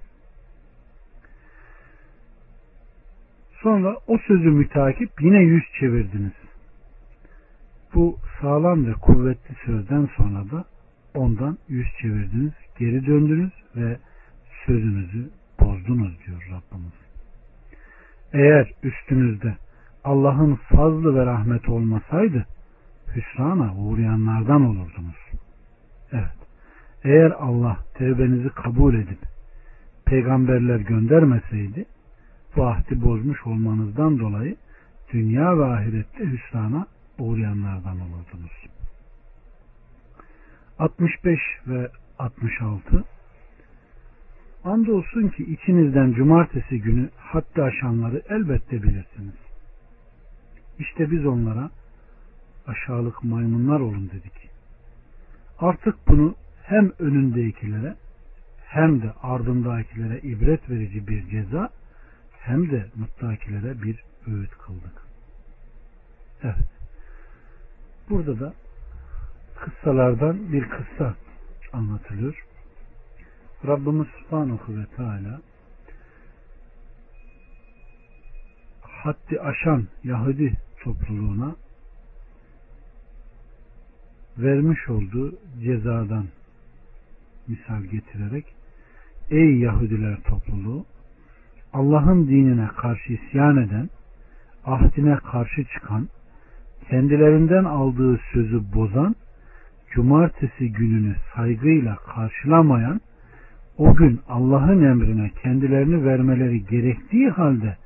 Sonra 3.62 3.96
o 4.06 4.18
sözü 4.18 4.50
mütakip 4.50 5.10
yine 5.20 5.38
yüz 5.38 5.64
çevirdiniz. 5.80 6.32
Bu 7.94 8.18
sağlam 8.40 8.86
ve 8.86 8.92
kuvvetli 8.92 9.54
sözden 9.66 10.08
sonra 10.16 10.50
da 10.50 10.64
ondan 11.14 11.58
yüz 11.68 11.86
çevirdiniz, 12.00 12.52
geri 12.78 13.06
döndünüz 13.06 13.52
ve 13.76 13.98
sözünüzü 14.66 15.30
bozdunuz 15.60 16.18
diyor 16.26 16.48
Rabbimiz. 16.50 16.92
Eğer 18.32 18.72
üstünüzde 18.82 19.56
Allah'ın 20.04 20.54
fazlı 20.54 21.14
ve 21.14 21.26
rahmeti 21.26 21.70
olmasaydı 21.70 22.46
hüsrana 23.16 23.74
uğrayanlardan 23.76 24.62
olurdunuz. 24.62 25.16
Evet. 26.12 26.38
Eğer 27.04 27.30
Allah 27.30 27.78
tevbenizi 27.94 28.48
kabul 28.48 28.94
edip 28.94 29.18
peygamberler 30.06 30.76
göndermeseydi 30.76 31.84
bu 32.56 32.66
ahdi 32.66 33.02
bozmuş 33.02 33.46
olmanızdan 33.46 34.18
dolayı 34.18 34.56
dünya 35.12 35.58
ve 35.58 35.64
ahirette 35.64 36.24
hüsrana 36.24 36.86
uğrayanlardan 37.18 38.00
olurdunuz. 38.00 38.73
65 40.78 41.40
ve 41.66 41.90
66 42.18 43.04
Andolsun 44.64 45.28
ki 45.28 45.44
içinizden 45.44 46.12
cumartesi 46.12 46.80
günü 46.80 47.10
haddi 47.16 47.62
aşanları 47.62 48.22
elbette 48.28 48.82
bilirsiniz. 48.82 49.34
İşte 50.78 51.10
biz 51.10 51.26
onlara 51.26 51.70
aşağılık 52.66 53.24
maymunlar 53.24 53.80
olun 53.80 54.10
dedik. 54.10 54.50
Artık 55.58 56.08
bunu 56.08 56.34
hem 56.62 56.92
önündekilere 56.98 57.96
hem 58.64 59.02
de 59.02 59.12
ardındakilere 59.22 60.18
ibret 60.18 60.70
verici 60.70 61.08
bir 61.08 61.28
ceza 61.28 61.68
hem 62.40 62.70
de 62.70 62.86
muttakilere 62.94 63.82
bir 63.82 64.04
öğüt 64.26 64.50
kıldık. 64.50 65.06
Evet. 66.42 66.68
Burada 68.10 68.40
da 68.40 68.54
kıssalardan 69.56 70.52
bir 70.52 70.68
kıssa 70.68 71.14
anlatılıyor. 71.72 72.44
Rabbimiz 73.66 74.06
Subhanahu 74.08 74.76
ve 74.76 74.86
Teala 74.96 75.40
haddi 78.80 79.40
aşan 79.40 79.88
Yahudi 80.04 80.56
topluluğuna 80.82 81.56
vermiş 84.38 84.88
olduğu 84.88 85.34
cezadan 85.62 86.26
misal 87.48 87.82
getirerek 87.82 88.44
Ey 89.30 89.58
Yahudiler 89.58 90.16
topluluğu 90.22 90.86
Allah'ın 91.72 92.26
dinine 92.28 92.68
karşı 92.68 93.12
isyan 93.12 93.56
eden 93.56 93.90
ahdine 94.64 95.16
karşı 95.16 95.64
çıkan 95.64 96.08
kendilerinden 96.90 97.64
aldığı 97.64 98.20
sözü 98.32 98.72
bozan 98.74 99.16
cumartesi 99.94 100.72
gününü 100.72 101.16
saygıyla 101.34 101.96
karşılamayan 101.96 103.00
o 103.78 103.94
gün 103.94 104.20
Allah'ın 104.28 104.84
emrine 104.84 105.30
kendilerini 105.42 106.04
vermeleri 106.04 106.66
gerektiği 106.66 107.30
halde 107.30 107.76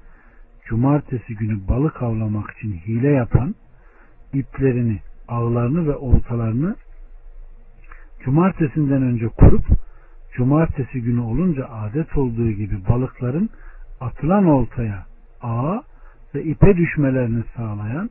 cumartesi 0.64 1.34
günü 1.34 1.68
balık 1.68 2.02
avlamak 2.02 2.50
için 2.50 2.72
hile 2.72 3.08
yapan 3.08 3.54
iplerini, 4.32 5.00
ağlarını 5.28 5.86
ve 5.86 5.96
oltalarını 5.96 6.76
cumartesinden 8.24 9.02
önce 9.02 9.28
kurup 9.28 9.64
cumartesi 10.32 11.02
günü 11.02 11.20
olunca 11.20 11.68
adet 11.68 12.16
olduğu 12.16 12.50
gibi 12.50 12.76
balıkların 12.88 13.50
atılan 14.00 14.46
oltaya, 14.46 15.06
ağa 15.42 15.82
ve 16.34 16.44
ipe 16.44 16.76
düşmelerini 16.76 17.42
sağlayan 17.56 18.10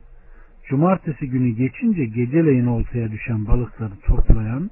cumartesi 0.68 1.30
günü 1.30 1.50
geçince 1.50 2.04
geceleyin 2.04 2.66
oltaya 2.66 3.12
düşen 3.12 3.46
balıkları 3.46 4.00
toplayan 4.06 4.70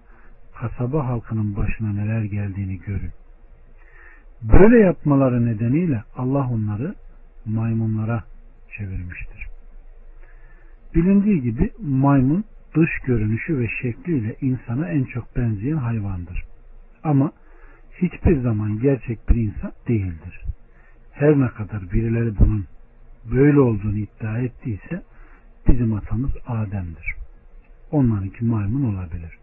kasaba 0.54 1.06
halkının 1.06 1.56
başına 1.56 1.92
neler 1.92 2.22
geldiğini 2.22 2.78
görün. 2.78 3.10
Böyle 4.42 4.78
yapmaları 4.78 5.46
nedeniyle 5.46 6.02
Allah 6.16 6.48
onları 6.50 6.94
maymunlara 7.46 8.24
çevirmiştir. 8.76 9.46
Bilindiği 10.94 11.42
gibi 11.42 11.70
maymun 11.82 12.44
dış 12.74 12.90
görünüşü 13.06 13.58
ve 13.58 13.68
şekliyle 13.82 14.36
insana 14.40 14.88
en 14.88 15.04
çok 15.04 15.36
benzeyen 15.36 15.76
hayvandır. 15.76 16.44
Ama 17.04 17.32
hiçbir 18.02 18.40
zaman 18.40 18.78
gerçek 18.78 19.28
bir 19.28 19.34
insan 19.34 19.72
değildir. 19.88 20.44
Her 21.12 21.40
ne 21.40 21.48
kadar 21.48 21.92
birileri 21.92 22.38
bunun 22.38 22.66
böyle 23.32 23.60
olduğunu 23.60 23.98
iddia 23.98 24.38
ettiyse 24.38 25.02
bizim 25.68 25.94
atamız 25.94 26.30
Adem'dir. 26.46 27.14
Onlarınki 27.90 28.44
maymun 28.44 28.94
olabilir. 28.94 29.38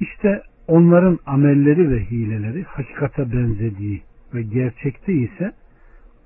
İşte 0.00 0.42
onların 0.68 1.18
amelleri 1.26 1.90
ve 1.90 2.04
hileleri 2.04 2.62
hakikate 2.62 3.32
benzediği 3.32 4.02
ve 4.34 4.42
gerçekte 4.42 5.12
ise 5.12 5.52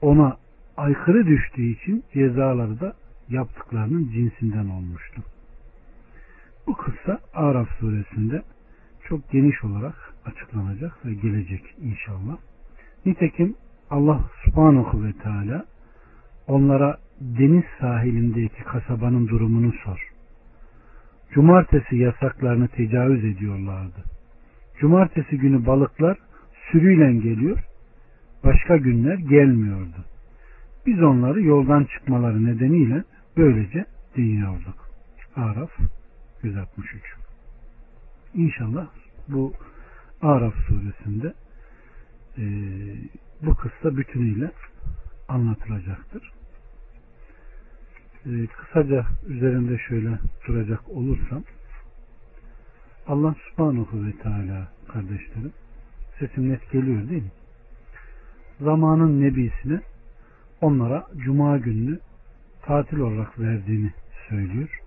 ona 0.00 0.36
aykırı 0.76 1.26
düştüğü 1.26 1.62
için 1.62 2.04
cezaları 2.14 2.80
da 2.80 2.94
yaptıklarının 3.28 4.10
cinsinden 4.10 4.68
olmuştu. 4.68 5.22
Bu 6.66 6.76
kıssa 6.76 7.20
Araf 7.34 7.68
suresinde 7.80 8.42
çok 9.08 9.30
geniş 9.30 9.64
olarak 9.64 10.14
açıklanacak 10.24 11.06
ve 11.06 11.14
gelecek 11.14 11.62
inşallah. 11.80 12.36
Nitekim 13.06 13.56
Allah 13.90 14.20
subhanahu 14.44 15.04
ve 15.04 15.12
teala 15.12 15.64
onlara 16.46 16.98
deniz 17.20 17.64
sahilindeki 17.80 18.64
kasabanın 18.64 19.28
durumunu 19.28 19.72
sor. 19.84 20.08
Cumartesi 21.30 21.96
yasaklarını 21.96 22.68
tecavüz 22.68 23.24
ediyorlardı. 23.24 24.04
Cumartesi 24.80 25.38
günü 25.38 25.66
balıklar 25.66 26.18
sürüyle 26.72 27.12
geliyor, 27.12 27.58
başka 28.44 28.76
günler 28.76 29.18
gelmiyordu. 29.18 30.04
Biz 30.86 31.02
onları 31.02 31.42
yoldan 31.42 31.84
çıkmaları 31.84 32.44
nedeniyle 32.44 33.04
böylece 33.36 33.84
dinliyorduk. 34.16 34.88
Araf 35.36 35.70
163 36.42 37.02
İnşallah 38.34 38.86
bu 39.28 39.52
Araf 40.22 40.54
suresinde 40.54 41.34
e, 42.38 42.44
bu 43.42 43.54
kıssa 43.54 43.96
bütünüyle 43.96 44.50
anlatılacaktır. 45.28 46.37
E, 48.26 48.46
kısaca 48.46 49.06
üzerinde 49.26 49.78
şöyle 49.78 50.18
duracak 50.46 50.88
olursam 50.88 51.42
Allah 53.06 53.34
subhanahu 53.50 54.06
ve 54.06 54.12
teala 54.22 54.68
kardeşlerim 54.88 55.52
sesim 56.18 56.48
net 56.48 56.70
geliyor 56.70 57.08
değil 57.08 57.22
mi? 57.22 57.30
Zamanın 58.60 59.22
nebisine 59.22 59.80
onlara 60.60 61.06
cuma 61.16 61.58
gününü 61.58 61.98
tatil 62.62 62.98
olarak 62.98 63.40
verdiğini 63.40 63.92
söylüyor. 64.28 64.80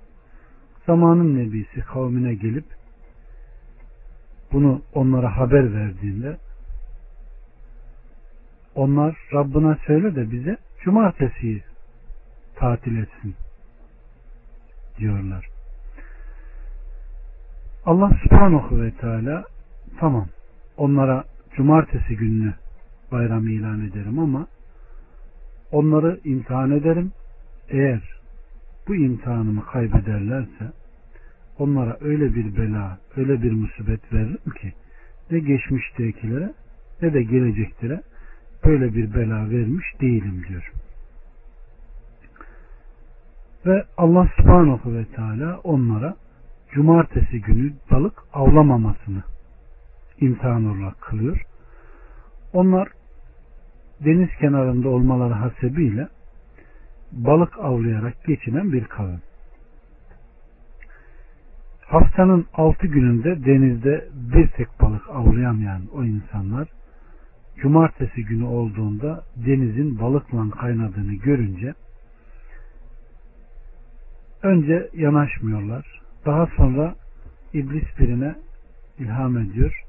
Zamanın 0.86 1.38
nebisi 1.38 1.82
kavmine 1.82 2.34
gelip 2.34 2.66
bunu 4.52 4.82
onlara 4.94 5.38
haber 5.38 5.74
verdiğinde 5.74 6.38
onlar 8.76 9.16
Rabbına 9.34 9.78
söyle 9.88 10.16
de 10.16 10.32
bize 10.32 10.58
cumartesiyi 10.84 11.64
tatil 12.62 12.98
etsin 12.98 13.36
diyorlar. 14.98 15.48
Allah 17.86 18.12
subhanahu 18.24 18.82
ve 18.82 18.92
teala 18.92 19.44
tamam 20.00 20.28
onlara 20.78 21.24
cumartesi 21.56 22.16
gününü 22.16 22.54
bayram 23.12 23.48
ilan 23.48 23.86
ederim 23.88 24.20
ama 24.20 24.48
onları 25.72 26.20
imtihan 26.24 26.72
ederim. 26.72 27.12
Eğer 27.70 28.02
bu 28.88 28.96
imtihanımı 28.96 29.66
kaybederlerse 29.66 30.72
onlara 31.60 31.98
öyle 32.02 32.36
bir 32.36 32.58
bela, 32.58 33.00
öyle 33.18 33.44
bir 33.44 33.52
musibet 33.52 34.14
veririm 34.14 34.52
ki 34.62 34.74
ne 35.32 35.40
geçmiştekilere 35.40 36.54
ne 37.02 37.14
de 37.14 37.24
geleceklere 37.24 38.02
böyle 38.66 38.96
bir 38.96 39.14
bela 39.14 39.50
vermiş 39.50 39.86
değilim 40.02 40.46
diyor. 40.50 40.72
Ve 43.66 43.84
Allah 43.98 44.28
subhanahu 44.38 44.94
ve 44.94 45.06
teala 45.06 45.60
onlara 45.64 46.16
cumartesi 46.72 47.42
günü 47.42 47.74
balık 47.92 48.14
avlamamasını 48.34 49.24
imtihan 50.20 50.66
olarak 50.66 51.02
kılıyor. 51.02 51.42
Onlar 52.54 52.88
deniz 54.06 54.30
kenarında 54.40 54.90
olmaları 54.90 55.34
hasebiyle 55.34 56.08
balık 57.12 57.60
avlayarak 57.60 58.24
geçinen 58.26 58.74
bir 58.74 58.84
kavim. 58.84 59.22
Haftanın 61.86 62.46
altı 62.54 62.88
gününde 62.88 63.46
denizde 63.46 64.08
bir 64.14 64.48
tek 64.48 64.82
balık 64.82 65.10
avlayamayan 65.10 65.82
o 65.94 66.04
insanlar 66.04 66.68
cumartesi 67.58 68.26
günü 68.26 68.44
olduğunda 68.44 69.24
denizin 69.36 70.00
balıkla 70.00 70.50
kaynadığını 70.50 71.14
görünce 71.14 71.74
önce 74.44 74.90
yanaşmıyorlar. 74.94 76.02
Daha 76.26 76.48
sonra 76.58 76.96
iblis 77.54 78.00
birine 78.00 78.36
ilham 79.00 79.38
ediyor. 79.38 79.84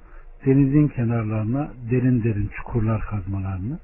Denizin 0.47 0.89
kenarlarına 0.89 1.73
derin 1.91 2.25
derin 2.25 2.51
çukurlar 2.57 3.01
kazmalarını, 3.01 3.79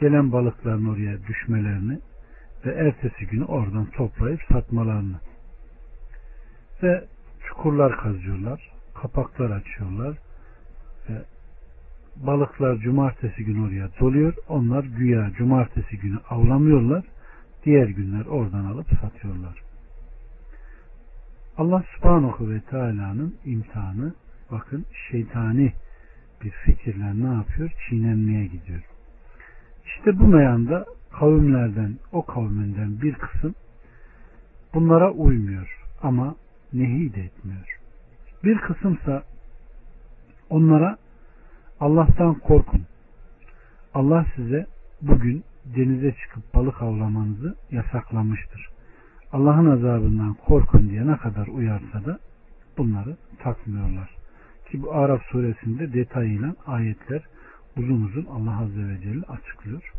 gelen 0.00 0.32
balıkların 0.32 0.86
oraya 0.86 1.26
düşmelerini 1.26 1.98
ve 2.66 2.72
ertesi 2.72 3.26
günü 3.26 3.44
oradan 3.44 3.86
toplayıp 3.86 4.40
satmalarını 4.52 5.16
ve 6.82 7.04
çukurlar 7.48 7.96
kazıyorlar, 7.96 8.72
kapaklar 8.94 9.50
açıyorlar 9.50 10.16
ve 11.08 11.22
balıklar 12.16 12.76
cumartesi 12.76 13.44
günü 13.44 13.66
oraya 13.66 13.88
doluyor. 14.00 14.34
Onlar 14.48 14.84
güya 14.84 15.30
cumartesi 15.38 15.98
günü 15.98 16.18
avlamıyorlar. 16.30 17.04
Diğer 17.64 17.86
günler 17.88 18.26
oradan 18.26 18.64
alıp 18.64 18.86
satıyorlar. 19.00 19.63
Allah 21.58 21.84
subhanahu 21.96 22.50
ve 22.50 22.60
teala'nın 22.60 23.34
imtihanı 23.44 24.14
bakın 24.50 24.86
şeytani 25.10 25.72
bir 26.44 26.50
fikirler 26.50 27.14
ne 27.14 27.34
yapıyor? 27.34 27.70
Çiğnenmeye 27.88 28.46
gidiyor. 28.46 28.82
İşte 29.86 30.18
bu 30.18 30.26
meyanda 30.26 30.84
kavimlerden, 31.12 31.94
o 32.12 32.26
kavminden 32.26 33.02
bir 33.02 33.14
kısım 33.14 33.54
bunlara 34.74 35.10
uymuyor 35.10 35.80
ama 36.02 36.36
nehi 36.72 37.14
de 37.14 37.20
etmiyor. 37.20 37.78
Bir 38.44 38.58
kısımsa 38.58 39.22
onlara 40.50 40.96
Allah'tan 41.80 42.34
korkun. 42.34 42.82
Allah 43.94 44.26
size 44.36 44.66
bugün 45.02 45.44
denize 45.64 46.12
çıkıp 46.12 46.54
balık 46.54 46.82
avlamanızı 46.82 47.56
yasaklamıştır. 47.70 48.68
Allah'ın 49.34 49.70
azabından 49.70 50.34
korkun 50.34 50.88
diye 50.88 51.06
ne 51.06 51.16
kadar 51.16 51.46
uyarsa 51.46 52.04
da 52.04 52.18
bunları 52.78 53.16
takmıyorlar. 53.38 54.10
Ki 54.70 54.82
bu 54.82 54.94
Araf 54.94 55.22
suresinde 55.22 55.92
detayıyla 55.92 56.54
ayetler 56.66 57.22
uzun 57.76 58.02
uzun 58.02 58.24
Allah 58.24 58.60
Azze 58.60 58.88
ve 58.88 59.00
Celle 59.00 59.24
açıklıyor. 59.28 59.92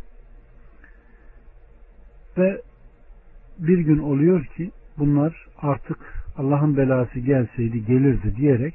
Ve 2.38 2.62
bir 3.60 3.80
gün 3.80 4.00
oluyor 4.00 4.46
ki 4.46 4.72
bunlar 4.98 5.48
artık 5.58 5.98
Allah'ın 6.38 6.78
belası 6.78 7.20
gelseydi 7.20 7.86
gelirdi 7.86 8.36
diyerek 8.36 8.74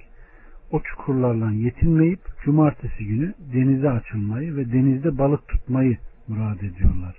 o 0.70 0.80
çukurlarla 0.82 1.50
yetinmeyip 1.50 2.20
cumartesi 2.44 3.06
günü 3.06 3.34
denize 3.54 3.90
açılmayı 3.90 4.56
ve 4.56 4.72
denizde 4.72 5.18
balık 5.18 5.48
tutmayı 5.48 5.98
murad 6.28 6.60
ediyorlar. 6.60 7.16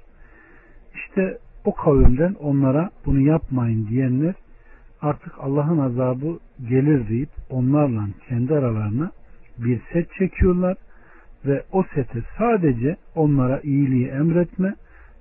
İşte 0.95 1.37
o 1.65 1.73
kavimden 1.73 2.33
onlara 2.33 2.89
bunu 3.05 3.21
yapmayın 3.21 3.87
diyenler 3.87 4.33
artık 5.01 5.33
Allah'ın 5.39 5.77
azabı 5.77 6.39
gelir 6.69 7.09
deyip 7.09 7.29
onlarla 7.49 8.07
kendi 8.29 8.53
aralarına 8.53 9.11
bir 9.57 9.81
set 9.93 10.13
çekiyorlar 10.13 10.77
ve 11.45 11.63
o 11.71 11.83
sete 11.95 12.21
sadece 12.37 12.97
onlara 13.15 13.59
iyiliği 13.59 14.07
emretme, 14.07 14.75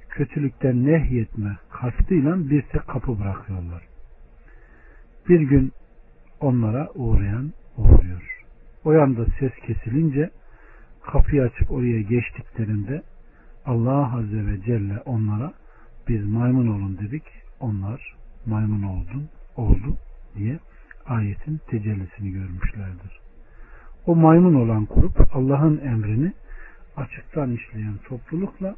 kötülükten 0.09 0.87
nehyetme 0.87 1.57
kastıyla 1.71 2.51
bir 2.51 2.63
tek 2.63 2.89
kapı 2.89 3.21
bırakıyorlar. 3.21 3.83
Bir 5.29 5.41
gün 5.41 5.73
onlara 6.41 6.89
uğrayan 6.95 7.53
uğruyor. 7.77 8.45
O 8.85 8.93
yanda 8.93 9.27
ses 9.39 9.53
kesilince 9.67 10.31
kapıyı 11.13 11.43
açıp 11.43 11.71
oraya 11.71 12.01
geçtiklerinde 12.01 13.03
Allah 13.67 14.17
Azze 14.17 14.47
ve 14.47 14.61
Celle 14.67 15.01
onlara 15.05 15.53
biz 16.11 16.27
maymun 16.27 16.67
olun 16.67 16.99
dedik. 16.99 17.23
Onlar 17.61 18.15
maymun 18.47 18.83
oldun, 18.83 19.29
oldu 19.57 19.97
diye 20.37 20.59
ayetin 21.07 21.61
tecellisini 21.69 22.31
görmüşlerdir. 22.33 23.21
O 24.07 24.17
maymun 24.17 24.55
olan 24.55 24.87
grup 24.95 25.37
Allah'ın 25.37 25.79
emrini 25.79 26.33
açıktan 26.97 27.53
işleyen 27.53 27.95
toplulukla 28.09 28.77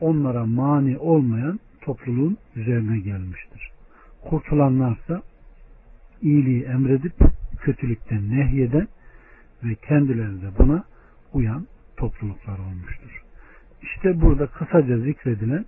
onlara 0.00 0.46
mani 0.46 0.98
olmayan 0.98 1.60
topluluğun 1.80 2.38
üzerine 2.56 2.98
gelmiştir. 2.98 3.70
Kurtulanlarsa 4.22 5.22
iyiliği 6.22 6.62
emredip 6.62 7.14
kötülükten 7.58 8.30
nehyeden 8.30 8.88
ve 9.64 9.74
kendileri 9.74 10.42
de 10.42 10.58
buna 10.58 10.84
uyan 11.32 11.66
topluluklar 11.96 12.58
olmuştur. 12.58 13.22
İşte 13.82 14.20
burada 14.20 14.46
kısaca 14.46 14.98
zikredilen 14.98 15.64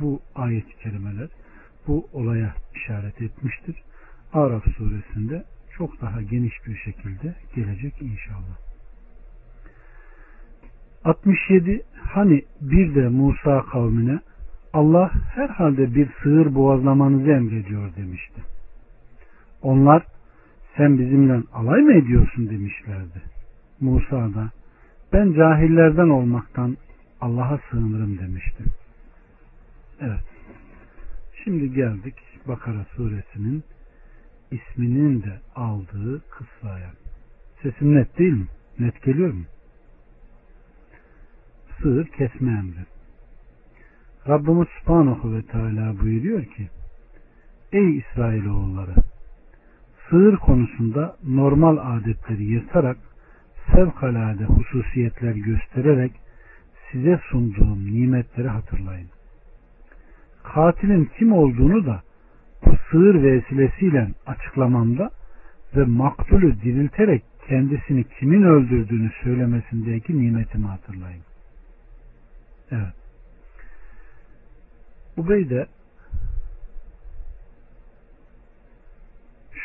bu 0.00 0.20
ayet-i 0.34 0.76
kerimeler 0.76 1.28
bu 1.86 2.08
olaya 2.12 2.54
işaret 2.74 3.22
etmiştir. 3.22 3.76
Araf 4.32 4.64
suresinde 4.76 5.44
çok 5.76 6.00
daha 6.00 6.22
geniş 6.22 6.66
bir 6.66 6.76
şekilde 6.76 7.34
gelecek 7.54 8.02
inşallah. 8.02 8.56
67 11.04 11.82
Hani 12.14 12.42
bir 12.60 12.94
de 12.94 13.08
Musa 13.08 13.62
kavmine 13.62 14.18
Allah 14.72 15.10
herhalde 15.34 15.94
bir 15.94 16.08
sığır 16.22 16.54
boğazlamanızı 16.54 17.30
emrediyor 17.30 17.96
demişti. 17.96 18.42
Onlar 19.62 20.06
sen 20.76 20.98
bizimle 20.98 21.42
alay 21.52 21.80
mı 21.80 21.94
ediyorsun 21.94 22.50
demişlerdi. 22.50 23.22
Musa 23.80 24.34
da 24.34 24.50
ben 25.12 25.32
cahillerden 25.32 26.08
olmaktan 26.08 26.76
Allah'a 27.20 27.60
sığınırım 27.70 28.18
demişti. 28.18 28.64
Evet. 30.00 30.24
Şimdi 31.44 31.74
geldik 31.74 32.14
Bakara 32.48 32.84
suresinin 32.96 33.64
isminin 34.50 35.22
de 35.22 35.40
aldığı 35.54 36.22
kıssaya. 36.30 36.92
Sesim 37.62 37.94
net 37.94 38.18
değil 38.18 38.32
mi? 38.32 38.46
Net 38.78 39.02
geliyor 39.02 39.32
mu? 39.32 39.44
Sığır 41.82 42.06
kesme 42.06 42.50
emri. 42.52 42.86
Rabbimiz 44.28 44.68
Subhanahu 44.80 45.34
ve 45.34 45.42
Teala 45.42 46.00
buyuruyor 46.00 46.44
ki 46.44 46.68
Ey 47.72 47.98
İsrailoğulları 47.98 48.94
sığır 50.10 50.36
konusunda 50.36 51.16
normal 51.24 51.96
adetleri 51.96 52.44
yırtarak 52.44 52.96
fevkalade 53.72 54.44
hususiyetler 54.44 55.32
göstererek 55.32 56.12
size 56.92 57.20
sunduğum 57.30 57.94
nimetleri 57.94 58.48
hatırlayın. 58.48 59.13
Katilin 60.44 61.10
kim 61.18 61.32
olduğunu 61.32 61.86
da 61.86 62.02
bu 62.66 62.76
sığır 62.90 63.22
vesilesiyle 63.22 64.10
açıklamamda 64.26 65.10
ve 65.76 65.84
maktulü 65.84 66.62
dirilterek 66.62 67.22
kendisini 67.48 68.04
kimin 68.04 68.42
öldürdüğünü 68.42 69.10
söylemesindeki 69.22 70.22
nimetimi 70.22 70.66
hatırlayın. 70.66 71.22
Evet. 72.70 72.94
Ubey 75.16 75.50
de 75.50 75.66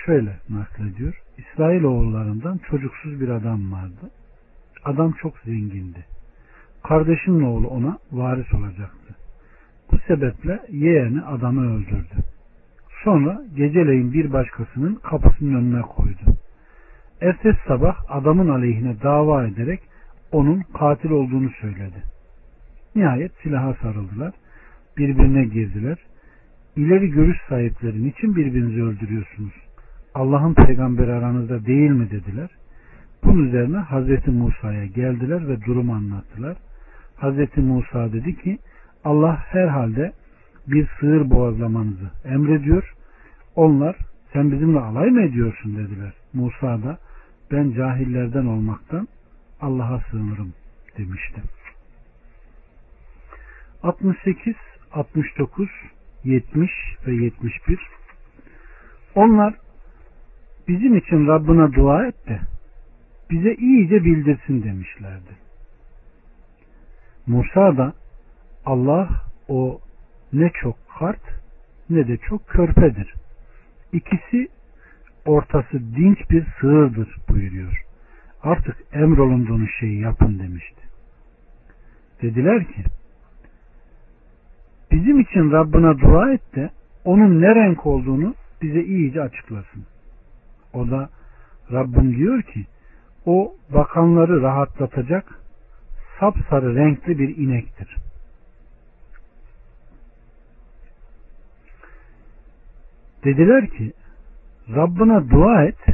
şöyle 0.06 0.36
naklediyor. 0.50 1.22
İsrail 1.38 1.84
oğullarından 1.84 2.58
çocuksuz 2.58 3.22
bir 3.22 3.30
adam 3.30 3.72
vardı. 3.72 4.12
Adam 4.86 5.12
çok 5.12 5.38
zengindi. 5.40 6.06
Kardeşinin 6.84 7.42
oğlu 7.42 7.68
ona 7.68 8.00
varis 8.12 8.54
olacaktı. 8.54 9.19
Sebeple 10.10 10.60
yeğeni 10.70 11.22
adamı 11.22 11.76
öldürdü. 11.76 12.16
Sonra 13.04 13.42
geceleyin 13.56 14.14
bir 14.14 14.34
başkasının 14.34 14.96
kapısının 14.96 15.56
önüne 15.56 15.82
koydu. 15.82 16.38
Ertesi 17.22 17.58
sabah 17.68 17.96
adamın 18.08 18.50
aleyhine 18.50 19.02
dava 19.04 19.48
ederek 19.48 19.80
onun 20.32 20.62
katil 20.80 21.10
olduğunu 21.10 21.50
söyledi. 21.62 22.04
Nihayet 22.96 23.32
silaha 23.44 23.74
sarıldılar. 23.74 24.34
Birbirine 24.98 25.44
girdiler. 25.44 25.98
İleri 26.76 27.10
görüş 27.10 27.38
sahipleri 27.50 28.08
için 28.08 28.36
birbirinizi 28.36 28.84
öldürüyorsunuz? 28.84 29.54
Allah'ın 30.14 30.54
peygamberi 30.54 31.14
aranızda 31.14 31.66
değil 31.66 31.90
mi 31.90 32.12
dediler. 32.12 32.50
Bunun 33.24 33.48
üzerine 33.48 33.78
Hazreti 33.78 34.32
Musa'ya 34.32 34.86
geldiler 34.86 35.48
ve 35.48 35.62
durumu 35.62 35.94
anlattılar. 35.94 36.58
Hazreti 37.16 37.62
Musa 37.62 38.14
dedi 38.14 38.36
ki 38.36 38.58
Allah 39.04 39.36
herhalde 39.48 40.14
bir 40.68 40.88
sığır 41.00 41.30
boğazlamanızı 41.30 42.12
emrediyor. 42.26 42.94
Onlar 43.56 43.96
sen 44.34 44.52
bizimle 44.52 44.80
alay 44.80 45.10
mı 45.10 45.22
ediyorsun 45.22 45.78
dediler. 45.78 46.14
Musa 46.34 46.84
da 46.84 46.98
ben 47.52 47.72
cahillerden 47.72 48.46
olmaktan 48.46 49.08
Allah'a 49.62 50.00
sığınırım 50.12 50.54
demişti. 50.98 51.42
68, 53.84 54.56
69, 54.94 55.70
70 56.24 56.72
ve 57.08 57.14
71 57.14 57.80
Onlar 59.16 59.54
bizim 60.68 60.98
için 60.98 61.28
Rabbına 61.28 61.74
dua 61.74 62.08
et 62.08 62.28
de 62.28 62.40
bize 63.32 63.54
iyice 63.54 64.04
bildirsin 64.04 64.64
demişlerdi. 64.64 65.32
Musa 67.28 67.78
da 67.78 67.94
Allah 68.66 69.10
o 69.48 69.80
ne 70.34 70.52
çok 70.62 70.76
kart 71.00 71.22
ne 71.90 72.08
de 72.08 72.18
çok 72.18 72.48
körpedir. 72.48 73.14
İkisi 73.94 74.48
ortası 75.26 75.96
dinç 75.96 76.18
bir 76.30 76.46
sığırdır 76.62 77.18
buyuruyor. 77.30 77.86
Artık 78.44 78.76
emrolunduğunuz 78.94 79.70
şeyi 79.80 80.00
yapın 80.00 80.40
demişti. 80.40 80.82
Dediler 82.22 82.64
ki 82.64 82.84
bizim 84.92 85.20
için 85.20 85.52
Rabbına 85.52 86.00
dua 86.00 86.34
et 86.34 86.56
de 86.56 86.70
onun 87.06 87.42
ne 87.42 87.56
renk 87.56 87.86
olduğunu 87.86 88.36
bize 88.62 88.84
iyice 88.84 89.22
açıklasın. 89.22 89.86
O 90.74 90.90
da 90.90 91.10
Rabbim 91.72 92.16
diyor 92.16 92.42
ki 92.42 92.66
o 93.26 93.56
bakanları 93.74 94.42
rahatlatacak 94.42 95.40
sapsarı 96.20 96.76
renkli 96.76 97.20
bir 97.20 97.38
inektir. 97.38 98.09
Dediler 103.24 103.68
ki 103.68 103.94
Rabbına 104.76 105.30
dua 105.30 105.64
et 105.64 105.86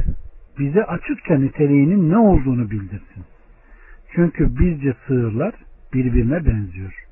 bize 0.58 0.84
açıkça 0.84 1.34
niteliğinin 1.34 2.10
ne 2.10 2.18
olduğunu 2.18 2.70
bildirsin. 2.70 3.24
Çünkü 4.14 4.58
bizce 4.58 4.94
sığırlar 5.06 5.54
birbirine 5.94 6.46
benziyor. 6.46 7.06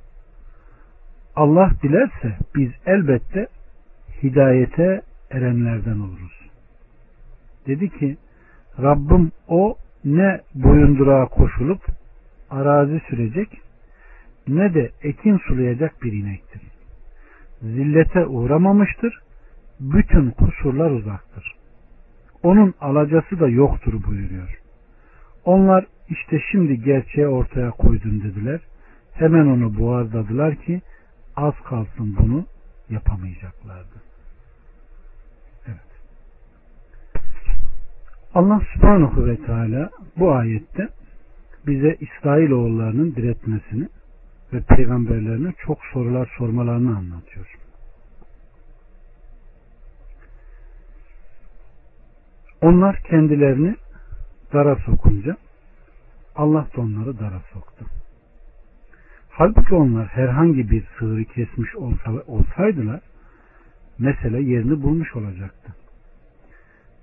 Allah 1.36 1.70
dilerse 1.82 2.38
biz 2.54 2.70
elbette 2.86 3.46
hidayete 4.22 5.02
erenlerden 5.30 5.98
oluruz. 5.98 6.50
Dedi 7.66 7.90
ki 7.90 8.16
Rabbim 8.82 9.32
o 9.48 9.76
ne 10.04 10.40
boyundurağa 10.54 11.26
koşulup 11.26 11.82
arazi 12.50 13.00
sürecek 13.08 13.48
ne 14.48 14.74
de 14.74 14.90
ekin 15.02 15.38
sulayacak 15.38 16.02
bir 16.02 16.12
inektir. 16.12 16.62
Zillete 17.62 18.26
uğramamıştır. 18.26 19.23
Bütün 19.80 20.30
kusurlar 20.30 20.90
uzaktır. 20.90 21.54
Onun 22.42 22.74
alacası 22.80 23.40
da 23.40 23.48
yoktur 23.48 24.02
buyuruyor. 24.06 24.60
Onlar 25.44 25.86
işte 26.08 26.40
şimdi 26.52 26.82
gerçeği 26.82 27.26
ortaya 27.26 27.70
koydun 27.70 28.22
dediler. 28.22 28.60
Hemen 29.12 29.46
onu 29.46 29.78
boğazladılar 29.78 30.56
ki 30.56 30.82
az 31.36 31.54
kalsın 31.64 32.16
bunu 32.18 32.46
yapamayacaklardı. 32.90 34.02
Evet. 35.66 35.78
Allah 38.34 38.60
subhanahu 38.74 39.26
ve 39.26 39.36
teala 39.36 39.90
bu 40.16 40.32
ayette 40.32 40.88
bize 41.66 41.96
İsrailoğullarının 42.00 43.14
diretmesini 43.14 43.88
ve 44.52 44.60
peygamberlerine 44.60 45.52
çok 45.66 45.78
sorular 45.92 46.34
sormalarını 46.38 46.96
anlatıyor. 46.96 47.63
Onlar 52.64 52.96
kendilerini 52.96 53.76
dara 54.52 54.76
sokunca 54.76 55.36
Allah 56.36 56.66
da 56.76 56.80
onları 56.80 57.18
dara 57.18 57.40
soktu. 57.52 57.84
Halbuki 59.30 59.74
onlar 59.74 60.06
herhangi 60.06 60.70
bir 60.70 60.84
sığırı 60.98 61.24
kesmiş 61.24 61.76
olsa, 61.76 62.10
olsaydılar 62.26 63.00
mesele 63.98 64.42
yerini 64.42 64.82
bulmuş 64.82 65.16
olacaktı. 65.16 65.74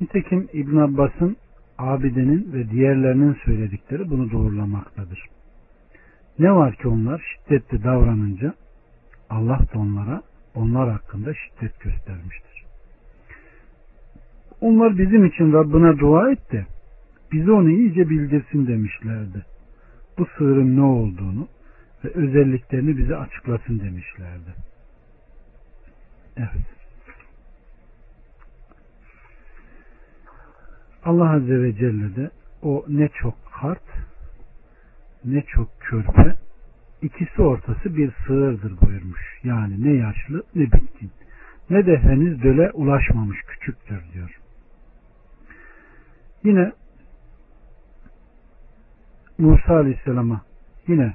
Nitekim 0.02 0.48
İbn 0.54 0.78
Abbas'ın 0.78 1.38
abidenin 1.78 2.54
ve 2.54 2.70
diğerlerinin 2.70 3.38
söyledikleri 3.46 4.10
bunu 4.10 4.32
doğrulamaktadır. 4.32 5.26
Ne 6.40 6.52
var 6.52 6.76
ki 6.76 6.88
onlar 6.88 7.22
şiddetli 7.34 7.84
davranınca 7.84 8.54
Allah 9.30 9.60
da 9.74 9.80
onlara 9.80 10.22
onlar 10.56 10.90
hakkında 10.90 11.34
şiddet 11.34 11.80
göstermiştir. 11.80 12.51
Onlar 14.62 14.98
bizim 14.98 15.26
için 15.26 15.54
Rabbine 15.54 16.00
dua 16.00 16.32
et 16.32 16.52
de 16.52 16.66
bize 17.32 17.52
onu 17.52 17.70
iyice 17.70 18.10
bildirsin 18.10 18.68
demişlerdi. 18.68 19.46
Bu 20.18 20.28
sığırın 20.38 20.78
ne 20.78 20.82
olduğunu 20.82 21.48
ve 22.06 22.10
özelliklerini 22.10 22.98
bize 22.98 23.16
açıklasın 23.16 23.80
demişlerdi. 23.80 24.54
Evet. 26.38 26.66
Allah 31.06 31.30
Azze 31.30 31.62
ve 31.62 31.76
Celle 31.76 32.16
de 32.16 32.30
o 32.62 32.86
ne 32.88 33.10
çok 33.22 33.36
kart 33.62 33.84
ne 35.26 35.42
çok 35.42 35.70
körpe 35.80 36.36
ikisi 37.02 37.42
ortası 37.42 37.98
bir 37.98 38.12
sığırdır 38.28 38.82
buyurmuş. 38.82 39.40
Yani 39.44 39.84
ne 39.84 39.94
yaşlı 39.94 40.44
ne 40.56 40.64
bitkin 40.64 41.12
ne 41.70 41.86
de 41.86 41.98
henüz 41.98 42.44
döle 42.44 42.72
ulaşmamış 42.72 43.38
küçüktür 43.42 44.02
diyor. 44.14 44.41
Yine 46.44 46.72
Musa 49.38 49.76
Aleyhisselam'a 49.76 50.42
yine 50.88 51.14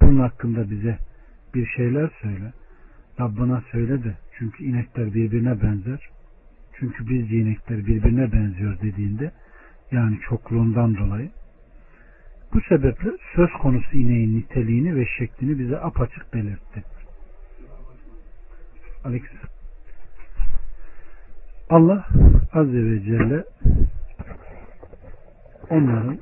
bunun 0.00 0.20
hakkında 0.20 0.70
bize 0.70 0.98
bir 1.54 1.66
şeyler 1.66 2.10
söyle. 2.22 2.52
Rabbına 3.20 3.62
söyle 3.72 4.04
de 4.04 4.14
çünkü 4.38 4.64
inekler 4.64 5.14
birbirine 5.14 5.62
benzer. 5.62 6.00
Çünkü 6.78 7.08
biz 7.08 7.32
inekler 7.32 7.86
birbirine 7.86 8.32
benziyor 8.32 8.80
dediğinde 8.80 9.32
yani 9.92 10.18
çokluğundan 10.28 10.96
dolayı 10.96 11.30
bu 12.54 12.60
sebeple 12.60 13.10
söz 13.36 13.50
konusu 13.62 13.96
ineğin 13.96 14.38
niteliğini 14.38 14.96
ve 14.96 15.06
şeklini 15.18 15.58
bize 15.58 15.78
apaçık 15.78 16.34
belirtti. 16.34 16.84
Aleykümselam. 19.04 19.48
Allah 21.70 22.06
Azze 22.52 22.84
ve 22.84 23.02
Celle 23.02 23.44
onların 25.70 26.18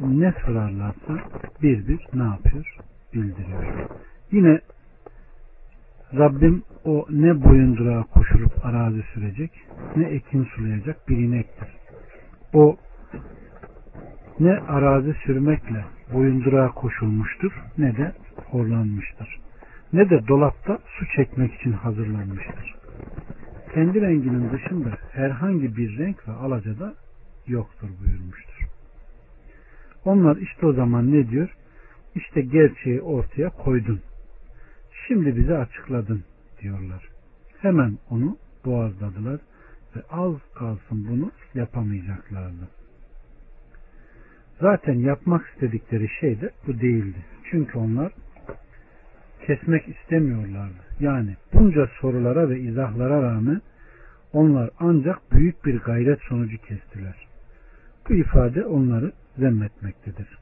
ne 0.00 0.34
sorarlarsa 0.46 1.18
bir 1.62 1.88
bir 1.88 2.00
ne 2.14 2.22
yapıyor? 2.22 2.76
Bildiriyor. 3.14 3.88
Yine 4.32 4.60
Rabbim 6.14 6.62
o 6.84 7.06
ne 7.10 7.44
boyundurağa 7.44 8.02
koşulup 8.02 8.66
arazi 8.66 9.02
sürecek 9.14 9.50
ne 9.96 10.04
ekin 10.04 10.44
sulayacak 10.44 11.08
bir 11.08 11.16
inektir. 11.16 11.68
O 12.52 12.76
ne 14.40 14.52
arazi 14.52 15.14
sürmekle 15.14 15.84
boyundurağa 16.12 16.68
koşulmuştur 16.68 17.52
ne 17.78 17.96
de 17.96 18.12
horlanmıştır. 18.50 19.40
Ne 19.92 20.10
de 20.10 20.28
dolapta 20.28 20.78
su 20.98 21.06
çekmek 21.16 21.54
için 21.54 21.72
hazırlanmıştır. 21.72 22.74
Kendi 23.74 24.00
renginin 24.00 24.50
dışında 24.52 24.90
herhangi 25.12 25.76
bir 25.76 25.98
renk 25.98 26.28
ve 26.28 26.32
alaca 26.32 26.78
da 26.78 26.94
yoktur 27.46 27.88
buyurmuştur. 28.00 28.51
Onlar 30.04 30.36
işte 30.36 30.66
o 30.66 30.72
zaman 30.72 31.12
ne 31.12 31.30
diyor? 31.30 31.56
İşte 32.14 32.40
gerçeği 32.40 33.00
ortaya 33.00 33.50
koydun. 33.50 34.00
Şimdi 35.08 35.36
bize 35.36 35.58
açıkladın 35.58 36.24
diyorlar. 36.60 37.08
Hemen 37.58 37.98
onu 38.10 38.36
boğazladılar 38.64 39.40
ve 39.96 40.00
az 40.10 40.34
kalsın 40.54 41.06
bunu 41.08 41.30
yapamayacaklardı. 41.54 42.68
Zaten 44.60 44.94
yapmak 44.94 45.46
istedikleri 45.46 46.08
şey 46.20 46.40
de 46.40 46.50
bu 46.66 46.80
değildi. 46.80 47.18
Çünkü 47.50 47.78
onlar 47.78 48.12
kesmek 49.46 49.88
istemiyorlardı. 49.88 50.82
Yani 51.00 51.36
bunca 51.52 51.88
sorulara 52.00 52.48
ve 52.48 52.60
izahlara 52.60 53.22
rağmen 53.22 53.60
onlar 54.32 54.70
ancak 54.78 55.32
büyük 55.32 55.64
bir 55.64 55.80
gayret 55.80 56.20
sonucu 56.20 56.58
kestiler. 56.58 57.26
Bu 58.08 58.14
ifade 58.14 58.64
onları 58.64 59.12
zemmetmektedir. 59.38 60.38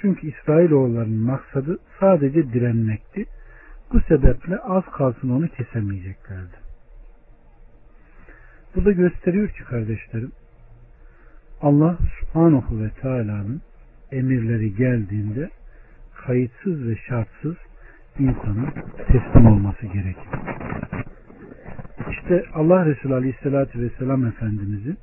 Çünkü 0.00 0.26
İsrailoğullarının 0.26 1.22
maksadı 1.22 1.78
sadece 2.00 2.52
direnmekti. 2.52 3.26
Bu 3.92 4.00
sebeple 4.00 4.58
az 4.58 4.84
kalsın 4.84 5.30
onu 5.30 5.48
kesemeyeceklerdi. 5.48 6.56
Bu 8.76 8.84
da 8.84 8.92
gösteriyor 8.92 9.48
ki 9.48 9.64
kardeşlerim 9.64 10.32
Allah 11.60 11.98
subhanahu 12.20 12.82
ve 12.82 12.90
teala'nın 12.90 13.62
emirleri 14.12 14.76
geldiğinde 14.76 15.50
kayıtsız 16.26 16.88
ve 16.88 16.96
şartsız 16.96 17.56
insanın 18.18 18.68
teslim 19.06 19.46
olması 19.46 19.86
gerekir. 19.86 20.28
İşte 22.10 22.44
Allah 22.54 22.86
Resulü 22.86 23.14
Aleyhisselatü 23.14 23.80
Vesselam 23.80 24.26
Efendimizin 24.26 24.98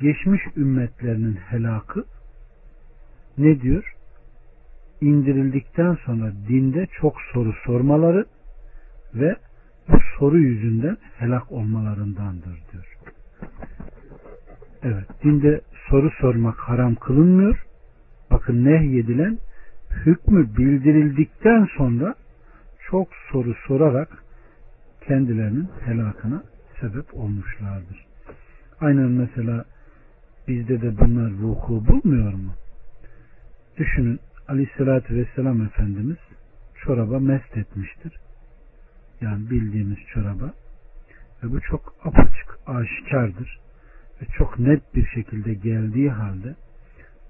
geçmiş 0.00 0.42
ümmetlerinin 0.56 1.34
helakı 1.34 2.04
ne 3.38 3.60
diyor? 3.60 3.94
İndirildikten 5.00 5.94
sonra 5.94 6.32
dinde 6.48 6.86
çok 7.00 7.14
soru 7.32 7.52
sormaları 7.64 8.26
ve 9.14 9.36
bu 9.88 9.96
soru 10.18 10.38
yüzünden 10.38 10.96
helak 11.18 11.52
olmalarındandır 11.52 12.62
diyor. 12.72 12.96
Evet, 14.82 15.06
dinde 15.24 15.60
soru 15.88 16.10
sormak 16.20 16.56
haram 16.58 16.94
kılınmıyor. 16.94 17.66
Bakın 18.30 18.64
nehyedilen 18.64 19.38
hükmü 19.90 20.56
bildirildikten 20.56 21.68
sonra 21.76 22.14
çok 22.90 23.08
soru 23.32 23.54
sorarak 23.66 24.24
kendilerinin 25.08 25.68
helakına 25.84 26.42
sebep 26.80 27.14
olmuşlardır. 27.14 28.06
Aynen 28.80 29.10
mesela 29.10 29.64
bizde 30.50 30.82
de 30.82 30.98
bunlar 30.98 31.32
vuku 31.42 31.86
bulmuyor 31.86 32.32
mu? 32.32 32.54
Düşünün 33.78 34.20
Aleyhisselatü 34.48 35.14
Vesselam 35.14 35.62
Efendimiz 35.62 36.16
çoraba 36.84 37.18
mest 37.18 37.56
etmiştir. 37.56 38.12
Yani 39.20 39.50
bildiğimiz 39.50 39.98
çoraba. 40.14 40.54
Ve 41.42 41.50
bu 41.50 41.60
çok 41.60 41.94
apaçık, 42.04 42.58
aşikardır. 42.66 43.60
Ve 44.22 44.26
çok 44.38 44.58
net 44.58 44.94
bir 44.94 45.06
şekilde 45.06 45.54
geldiği 45.54 46.10
halde 46.10 46.54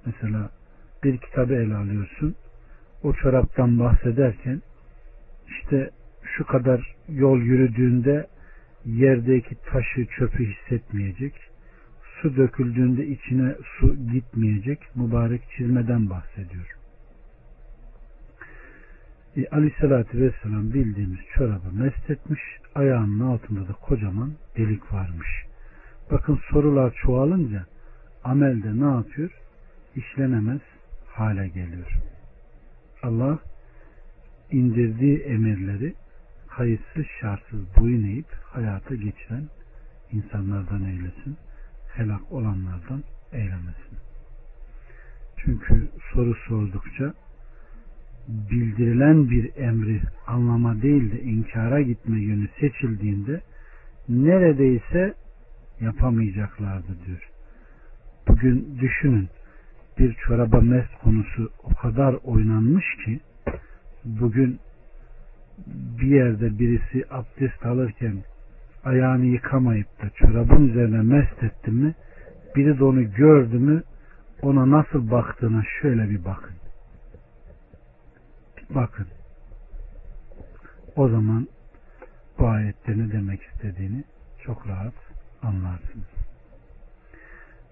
mesela 0.06 0.50
bir 1.04 1.18
kitabı 1.18 1.54
ele 1.54 1.74
alıyorsun. 1.74 2.34
O 3.02 3.12
çoraptan 3.12 3.78
bahsederken 3.78 4.62
işte 5.48 5.90
şu 6.36 6.46
kadar 6.46 6.96
yol 7.08 7.38
yürüdüğünde 7.38 8.26
yerdeki 8.84 9.54
taşı 9.54 10.06
çöpü 10.06 10.46
hissetmeyecek. 10.46 11.49
Su 12.22 12.36
döküldüğünde 12.36 13.06
içine 13.06 13.54
su 13.78 13.96
gitmeyecek. 14.12 14.96
Mübarek 14.96 15.42
çizmeden 15.56 16.10
bahsediyor. 16.10 16.76
E, 19.36 19.48
Aleyhisselatü 19.48 20.20
Vesselam 20.20 20.74
bildiğimiz 20.74 21.18
çorabı 21.34 21.72
mest 21.72 22.10
etmiş. 22.10 22.40
Ayağının 22.74 23.20
altında 23.20 23.68
da 23.68 23.72
kocaman 23.72 24.32
delik 24.56 24.92
varmış. 24.92 25.28
Bakın 26.10 26.40
sorular 26.50 26.94
çoğalınca 27.02 27.66
amelde 28.24 28.80
ne 28.80 28.94
yapıyor? 28.94 29.30
İşlenemez 29.96 30.60
hale 31.06 31.48
geliyor. 31.48 31.98
Allah 33.02 33.38
indirdiği 34.50 35.18
emirleri 35.18 35.94
kayıtsız 36.48 37.04
şartsız 37.20 37.60
boyun 37.76 38.04
eğip 38.04 38.32
hayata 38.44 38.94
geçiren 38.94 39.48
insanlardan 40.12 40.84
eylesin. 40.84 41.36
Helak 41.94 42.32
olanlardan 42.32 43.04
eylemesin. 43.32 43.98
Çünkü 45.36 45.88
soru 46.12 46.34
sordukça 46.48 47.14
bildirilen 48.28 49.30
bir 49.30 49.56
emri 49.56 50.00
anlama 50.26 50.82
değil 50.82 51.12
de 51.12 51.22
inkara 51.22 51.80
gitme 51.82 52.20
yönü 52.20 52.48
seçildiğinde 52.60 53.40
neredeyse 54.08 55.14
yapamayacaklardı 55.80 57.06
diyor. 57.06 57.30
Bugün 58.28 58.78
düşünün 58.80 59.28
bir 59.98 60.14
çoraba 60.14 60.60
mest 60.60 60.94
konusu 61.02 61.50
o 61.62 61.74
kadar 61.74 62.14
oynanmış 62.14 62.84
ki 63.04 63.20
bugün 64.04 64.60
bir 65.66 66.06
yerde 66.06 66.58
birisi 66.58 67.04
abdest 67.10 67.66
alırken 67.66 68.16
ayağını 68.84 69.24
yıkamayıp 69.24 70.02
da 70.02 70.10
çorabın 70.10 70.68
üzerine 70.68 71.02
mest 71.02 71.42
etti 71.42 71.70
mi 71.70 71.94
biri 72.56 72.78
de 72.78 72.84
onu 72.84 73.12
gördü 73.12 73.58
mü 73.58 73.82
ona 74.42 74.70
nasıl 74.70 75.10
baktığına 75.10 75.62
şöyle 75.80 76.10
bir 76.10 76.24
bakın. 76.24 76.56
Bir 78.56 78.74
bakın. 78.74 79.06
O 80.96 81.08
zaman 81.08 81.48
bu 82.38 82.48
ayette 82.48 82.98
ne 82.98 83.12
demek 83.12 83.42
istediğini 83.42 84.04
çok 84.44 84.68
rahat 84.68 84.94
anlarsınız. 85.42 86.06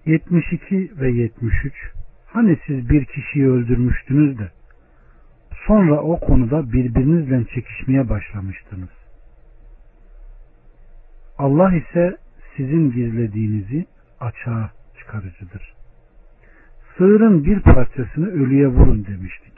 72 0.05 0.91
ve 0.99 1.11
73 1.11 1.73
Hani 2.33 2.57
siz 2.67 2.89
bir 2.89 3.05
kişiyi 3.05 3.47
öldürmüştünüz 3.47 4.39
de 4.39 4.51
sonra 5.67 6.01
o 6.01 6.19
konuda 6.19 6.71
birbirinizle 6.71 7.45
çekişmeye 7.45 8.09
başlamıştınız. 8.09 8.98
Allah 11.39 11.75
ise 11.75 12.17
sizin 12.57 12.91
gizlediğinizi 12.91 13.85
açığa 14.19 14.71
çıkarıcıdır. 14.99 15.73
Sığırın 16.97 17.45
bir 17.45 17.59
parçasını 17.61 18.27
ölüye 18.27 18.67
vurun 18.67 19.05
demiştik. 19.05 19.53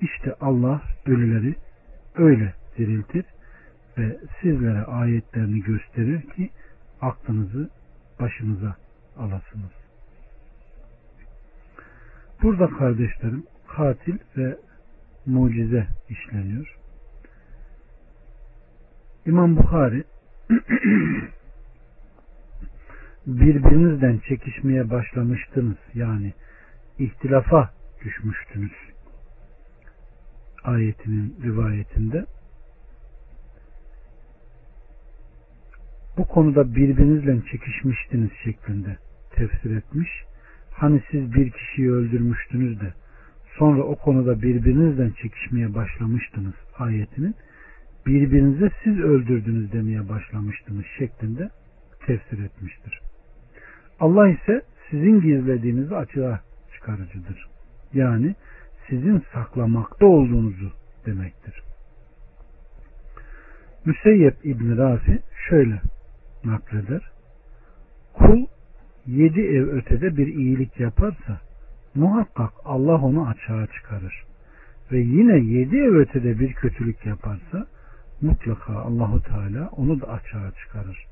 İşte 0.00 0.34
Allah 0.40 0.82
ölüleri 1.06 1.54
öyle 2.16 2.54
diriltir 2.78 3.24
ve 3.98 4.16
sizlere 4.40 4.84
ayetlerini 4.84 5.60
gösterir 5.62 6.22
ki 6.22 6.50
aklınızı 7.00 7.70
başınıza 8.20 8.76
alasınız. 9.18 9.72
Burada 12.42 12.66
kardeşlerim 12.66 13.44
katil 13.76 14.18
ve 14.36 14.56
mucize 15.26 15.86
işleniyor. 16.08 16.76
İmam 19.26 19.56
Bukhari 19.56 20.04
birbirinizden 23.26 24.18
çekişmeye 24.18 24.90
başlamıştınız. 24.90 25.76
Yani 25.94 26.32
ihtilafa 26.98 27.70
düşmüştünüz. 28.04 28.72
Ayetinin 30.64 31.36
rivayetinde 31.42 32.26
bu 36.16 36.24
konuda 36.24 36.74
birbirinizle 36.74 37.40
çekişmiştiniz 37.50 38.30
şeklinde 38.44 38.96
tefsir 39.30 39.76
etmiş. 39.76 40.08
Hani 40.70 41.02
siz 41.10 41.34
bir 41.34 41.50
kişiyi 41.50 41.92
öldürmüştünüz 41.92 42.80
de 42.80 42.92
sonra 43.58 43.82
o 43.82 43.96
konuda 43.96 44.42
birbirinizle 44.42 45.12
çekişmeye 45.22 45.74
başlamıştınız 45.74 46.54
ayetinin 46.78 47.34
birbirinize 48.06 48.70
siz 48.84 48.98
öldürdünüz 48.98 49.72
demeye 49.72 50.08
başlamıştınız 50.08 50.84
şeklinde 50.98 51.50
tefsir 52.06 52.44
etmiştir. 52.44 53.00
Allah 54.00 54.28
ise 54.28 54.62
sizin 54.90 55.20
gizlediğinizi 55.20 55.96
açığa 55.96 56.40
çıkarıcıdır. 56.74 57.46
Yani 57.94 58.34
sizin 58.88 59.22
saklamakta 59.32 60.06
olduğunuzu 60.06 60.72
demektir. 61.06 61.62
Müseyyep 63.84 64.36
İbn 64.44 64.76
Rafi 64.76 65.18
şöyle 65.48 65.80
nakleder. 66.44 67.10
Kul 68.14 68.46
yedi 69.06 69.40
ev 69.40 69.66
ötede 69.66 70.16
bir 70.16 70.26
iyilik 70.26 70.80
yaparsa 70.80 71.40
muhakkak 71.94 72.52
Allah 72.64 73.00
onu 73.02 73.28
açığa 73.28 73.66
çıkarır. 73.66 74.24
Ve 74.92 74.98
yine 74.98 75.38
yedi 75.38 75.76
ev 75.76 75.94
ötede 75.94 76.38
bir 76.38 76.52
kötülük 76.52 77.06
yaparsa 77.06 77.66
mutlaka 78.22 78.72
Allahu 78.72 79.22
Teala 79.22 79.68
onu 79.68 80.00
da 80.00 80.08
açığa 80.08 80.50
çıkarır. 80.50 81.06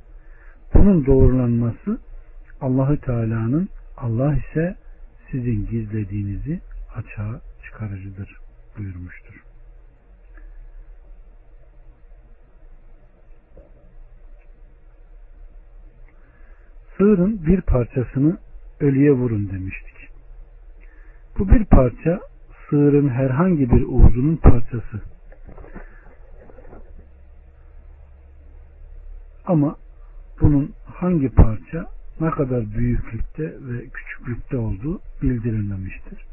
Bunun 0.74 1.06
doğrulanması 1.06 1.98
Allahü 2.60 3.00
Teala'nın 3.00 3.68
Allah 3.96 4.36
ise 4.36 4.76
sizin 5.30 5.66
gizlediğinizi 5.66 6.60
açığa 6.94 7.40
çıkarıcıdır 7.64 8.38
buyurmuştur. 8.78 9.44
Sığırın 16.98 17.46
bir 17.46 17.60
parçasını 17.60 18.38
ölüye 18.80 19.12
vurun 19.12 19.50
demiştik. 19.50 19.94
Bu 21.38 21.48
bir 21.48 21.64
parça 21.64 22.20
sığırın 22.70 23.08
herhangi 23.08 23.70
bir 23.70 23.82
uzunun 23.82 24.36
parçası. 24.36 25.13
Ama 29.46 29.76
bunun 30.40 30.72
hangi 30.86 31.28
parça 31.28 31.86
ne 32.20 32.30
kadar 32.30 32.74
büyüklükte 32.74 33.42
ve 33.42 33.88
küçüklükte 33.88 34.56
olduğu 34.56 35.00
bildirilmemiştir. 35.22 36.24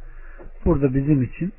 Burada 0.65 0.95
bizim 0.95 1.23
için 1.23 1.53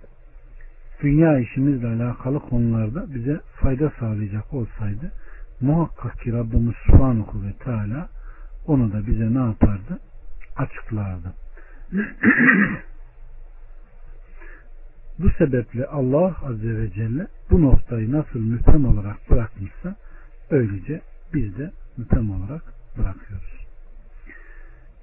dünya 1.03 1.39
işimizle 1.39 1.87
alakalı 1.87 2.41
konularda 2.41 3.15
bize 3.15 3.41
fayda 3.61 3.93
sağlayacak 4.01 4.55
olsaydı 4.55 5.13
muhakkak 5.61 6.21
ki 6.21 6.33
Rabbimiz 6.33 6.75
Subhanahu 6.87 7.43
ve 7.43 7.53
Teala 7.53 8.09
onu 8.67 8.93
da 8.93 9.07
bize 9.07 9.35
ne 9.35 9.39
yapardı? 9.39 9.99
Açıklardı. 10.57 11.33
Bu 15.19 15.31
sebeple 15.39 15.87
Allah 15.87 16.37
Azze 16.45 16.79
ve 16.79 16.91
Celle 16.91 17.27
bu 17.51 17.63
noktayı 17.63 18.13
nasıl 18.13 18.41
müphem 18.41 18.85
olarak 18.85 19.31
bırakmışsa 19.31 19.97
öylece 20.51 21.01
biz 21.35 21.59
de 21.59 21.71
müphem 21.97 22.31
olarak 22.31 22.63
bırakıyoruz. 22.99 23.67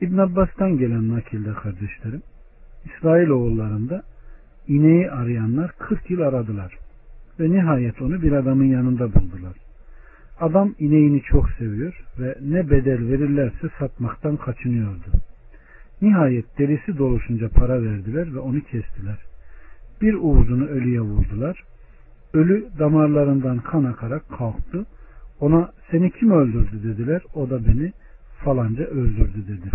İbn 0.01 0.17
Abbas'tan 0.17 0.77
gelen 0.77 1.09
nakilde 1.09 1.53
kardeşlerim 1.53 2.21
İsrail 2.85 3.29
oğullarında 3.29 4.03
ineği 4.67 5.11
arayanlar 5.11 5.71
40 5.79 6.09
yıl 6.11 6.21
aradılar 6.21 6.77
ve 7.39 7.51
nihayet 7.51 8.01
onu 8.01 8.21
bir 8.21 8.31
adamın 8.31 8.65
yanında 8.65 9.13
buldular. 9.13 9.53
Adam 10.39 10.75
ineğini 10.79 11.21
çok 11.21 11.49
seviyor 11.49 12.03
ve 12.19 12.35
ne 12.41 12.69
bedel 12.69 13.07
verirlerse 13.07 13.69
satmaktan 13.79 14.37
kaçınıyordu. 14.37 15.11
Nihayet 16.01 16.59
derisi 16.59 16.97
doluşunca 16.97 17.49
para 17.49 17.83
verdiler 17.83 18.33
ve 18.33 18.39
onu 18.39 18.61
kestiler. 18.61 19.17
Bir 20.01 20.13
uğuzunu 20.13 20.65
ölüye 20.65 21.01
vurdular. 21.01 21.63
Ölü 22.33 22.67
damarlarından 22.79 23.59
kan 23.59 23.83
akarak 23.83 24.29
kalktı. 24.29 24.85
Ona 25.39 25.71
seni 25.91 26.11
kim 26.11 26.31
öldürdü 26.31 26.83
dediler. 26.83 27.21
O 27.33 27.49
da 27.49 27.67
beni 27.67 27.93
falanca 28.43 28.83
öldürdü 28.83 29.47
dedi. 29.47 29.69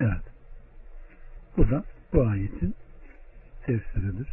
Evet. 0.00 0.22
Bu 1.56 1.70
da 1.70 1.84
bu 2.12 2.22
ayetin 2.22 2.74
tefsiridir. 3.66 4.28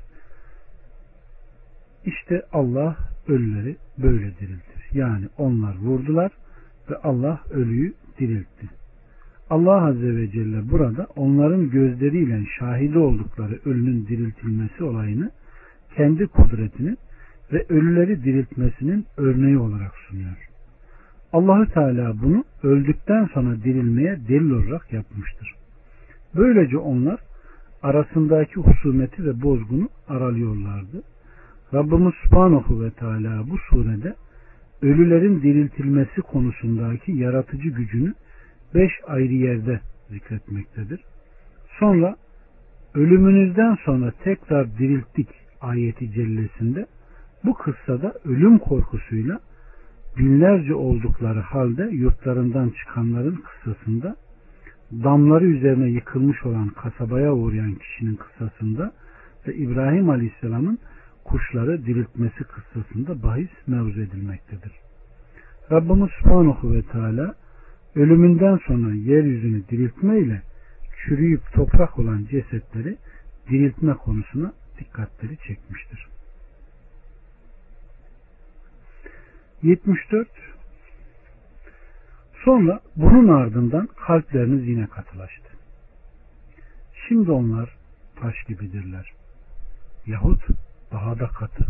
İşte 2.05 2.41
Allah 2.53 2.97
ölüleri 3.27 3.75
böyle 3.97 4.37
diriltir. 4.37 4.89
Yani 4.93 5.25
onlar 5.37 5.75
vurdular 5.75 6.31
ve 6.89 6.95
Allah 6.95 7.41
ölüyü 7.51 7.93
diriltti. 8.19 8.69
Allah 9.49 9.85
Azze 9.85 10.15
ve 10.15 10.31
Celle 10.31 10.69
burada 10.69 11.07
onların 11.15 11.69
gözleriyle 11.69 12.45
şahidi 12.59 12.97
oldukları 12.97 13.59
ölünün 13.65 14.07
diriltilmesi 14.07 14.83
olayını 14.83 15.31
kendi 15.95 16.27
kudretinin 16.27 16.97
ve 17.53 17.65
ölüleri 17.69 18.23
diriltmesinin 18.23 19.05
örneği 19.17 19.57
olarak 19.57 19.91
sunuyor. 19.95 20.49
Allahü 21.33 21.67
Teala 21.73 22.21
bunu 22.21 22.43
öldükten 22.63 23.29
sonra 23.33 23.63
dirilmeye 23.63 24.19
delil 24.27 24.51
olarak 24.51 24.93
yapmıştır. 24.93 25.55
Böylece 26.35 26.77
onlar 26.77 27.19
arasındaki 27.83 28.55
husumeti 28.55 29.25
ve 29.25 29.41
bozgunu 29.41 29.89
aralıyorlardı. 30.07 31.03
Rabbimiz 31.73 32.13
Subhanahu 32.23 32.83
ve 32.83 32.91
Teala 32.91 33.49
bu 33.49 33.57
surede 33.57 34.15
ölülerin 34.81 35.41
diriltilmesi 35.41 36.21
konusundaki 36.21 37.11
yaratıcı 37.11 37.69
gücünü 37.69 38.13
beş 38.75 38.91
ayrı 39.07 39.33
yerde 39.33 39.79
zikretmektedir. 40.09 40.99
Sonra 41.79 42.15
ölümünüzden 42.93 43.77
sonra 43.85 44.11
tekrar 44.23 44.77
dirilttik 44.77 45.29
ayeti 45.61 46.11
cellesinde 46.11 46.85
bu 47.45 47.53
kıssada 47.53 48.13
ölüm 48.25 48.59
korkusuyla 48.59 49.39
binlerce 50.17 50.75
oldukları 50.75 51.39
halde 51.39 51.83
yurtlarından 51.83 52.69
çıkanların 52.69 53.35
kıssasında 53.35 54.15
damları 54.91 55.45
üzerine 55.45 55.89
yıkılmış 55.89 56.45
olan 56.45 56.69
kasabaya 56.69 57.33
uğrayan 57.33 57.75
kişinin 57.75 58.15
kıssasında 58.15 58.93
ve 59.47 59.55
İbrahim 59.55 60.09
Aleyhisselam'ın 60.09 60.79
kuşları 61.23 61.85
diriltmesi 61.85 62.43
kıssasında 62.43 63.23
bahis 63.23 63.49
mevzu 63.67 64.01
edilmektedir. 64.01 64.71
Rabbimiz 65.71 66.09
Subhanahu 66.19 66.73
ve 66.73 66.81
Teala 66.81 67.35
ölümünden 67.95 68.59
sonra 68.67 68.93
yeryüzünü 68.93 69.67
diriltme 69.67 70.19
ile 70.19 70.41
çürüyüp 70.97 71.41
toprak 71.53 71.99
olan 71.99 72.25
cesetleri 72.31 72.97
diriltme 73.49 73.93
konusuna 73.93 74.53
dikkatleri 74.79 75.37
çekmiştir. 75.37 76.12
74 79.63 80.27
Sonra 82.45 82.79
bunun 82.95 83.27
ardından 83.27 83.87
kalpleriniz 83.87 84.67
yine 84.67 84.87
katılaştı. 84.87 85.49
Şimdi 87.07 87.31
onlar 87.31 87.75
taş 88.15 88.43
gibidirler. 88.47 89.11
Yahut 90.05 90.41
daha 90.91 91.19
da 91.19 91.27
katı. 91.27 91.65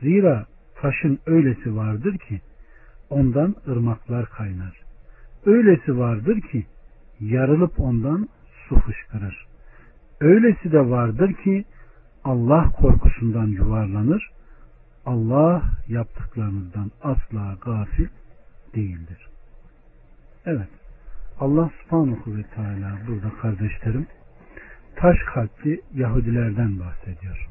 Zira 0.00 0.46
taşın 0.74 1.18
öylesi 1.26 1.76
vardır 1.76 2.18
ki 2.18 2.40
ondan 3.10 3.54
ırmaklar 3.68 4.26
kaynar. 4.28 4.80
Öylesi 5.46 5.98
vardır 5.98 6.40
ki 6.40 6.66
yarılıp 7.20 7.80
ondan 7.80 8.28
su 8.68 8.80
fışkırır. 8.80 9.46
Öylesi 10.20 10.72
de 10.72 10.90
vardır 10.90 11.32
ki 11.32 11.64
Allah 12.24 12.70
korkusundan 12.70 13.46
yuvarlanır. 13.46 14.35
Allah 15.06 15.62
yaptıklarınızdan 15.88 16.90
asla 17.02 17.56
gafil 17.64 18.06
değildir. 18.74 19.28
Evet. 20.46 20.68
Allah 21.40 21.70
subhanahu 21.82 22.36
ve 22.36 22.42
teala 22.42 22.98
burada 23.08 23.30
kardeşlerim 23.42 24.06
taş 24.96 25.16
kalpli 25.34 25.80
Yahudilerden 25.94 26.80
bahsediyor. 26.80 27.48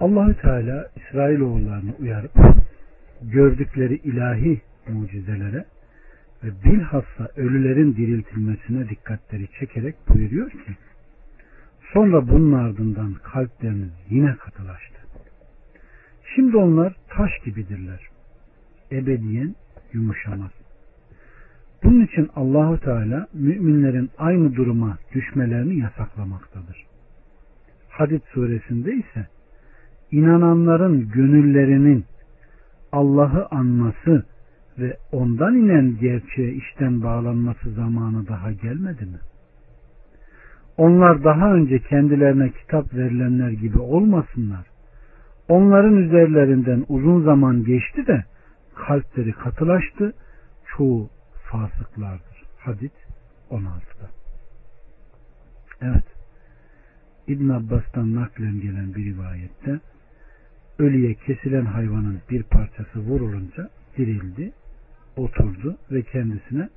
Allahü 0.00 0.34
Teala 0.34 0.90
İsrailoğullarını 0.96 1.94
uyarıp 1.98 2.32
gördükleri 3.22 3.94
ilahi 3.94 4.60
mucizelere 4.88 5.64
ve 6.44 6.48
bilhassa 6.64 7.28
ölülerin 7.36 7.96
diriltilmesine 7.96 8.88
dikkatleri 8.88 9.48
çekerek 9.60 9.94
buyuruyor 10.08 10.50
ki 10.50 10.76
sonra 11.92 12.28
bunun 12.28 12.52
ardından 12.52 13.14
kalpleriniz 13.14 13.90
yine 14.10 14.36
katılaştı. 14.36 14.98
Şimdi 16.34 16.56
onlar 16.56 16.96
taş 17.08 17.30
gibidirler. 17.44 18.00
Ebediyen 18.92 19.54
yumuşamaz. 19.92 20.50
Bunun 21.84 22.06
için 22.06 22.30
Allahu 22.36 22.80
Teala 22.80 23.26
müminlerin 23.34 24.10
aynı 24.18 24.54
duruma 24.54 24.98
düşmelerini 25.14 25.78
yasaklamaktadır. 25.78 26.86
Hadid 27.88 28.22
suresinde 28.32 28.92
ise 28.92 29.28
inananların 30.10 31.08
gönüllerinin 31.08 32.04
Allah'ı 32.92 33.46
anması 33.50 34.26
ve 34.78 34.96
ondan 35.12 35.54
inen 35.54 35.96
gerçeğe 36.00 36.52
işten 36.52 37.02
bağlanması 37.02 37.70
zamanı 37.70 38.28
daha 38.28 38.52
gelmedi 38.52 39.04
mi? 39.04 39.18
Onlar 40.80 41.24
daha 41.24 41.54
önce 41.54 41.78
kendilerine 41.78 42.50
kitap 42.50 42.94
verilenler 42.94 43.50
gibi 43.50 43.78
olmasınlar. 43.78 44.66
Onların 45.48 45.96
üzerlerinden 45.96 46.84
uzun 46.88 47.24
zaman 47.24 47.64
geçti 47.64 48.06
de 48.06 48.24
kalpleri 48.74 49.32
katılaştı. 49.32 50.12
Çoğu 50.76 51.10
fasıklardır. 51.50 52.42
Hadit 52.58 52.92
16'da. 53.50 54.10
Evet. 55.82 56.04
İbn 57.26 57.48
Abbas'tan 57.48 58.14
naklen 58.14 58.60
gelen 58.60 58.94
bir 58.94 59.04
rivayette 59.04 59.80
ölüye 60.78 61.14
kesilen 61.14 61.64
hayvanın 61.64 62.20
bir 62.30 62.42
parçası 62.42 62.98
vurulunca 62.98 63.70
dirildi, 63.96 64.52
oturdu 65.16 65.76
ve 65.90 66.02
kendisine 66.02 66.68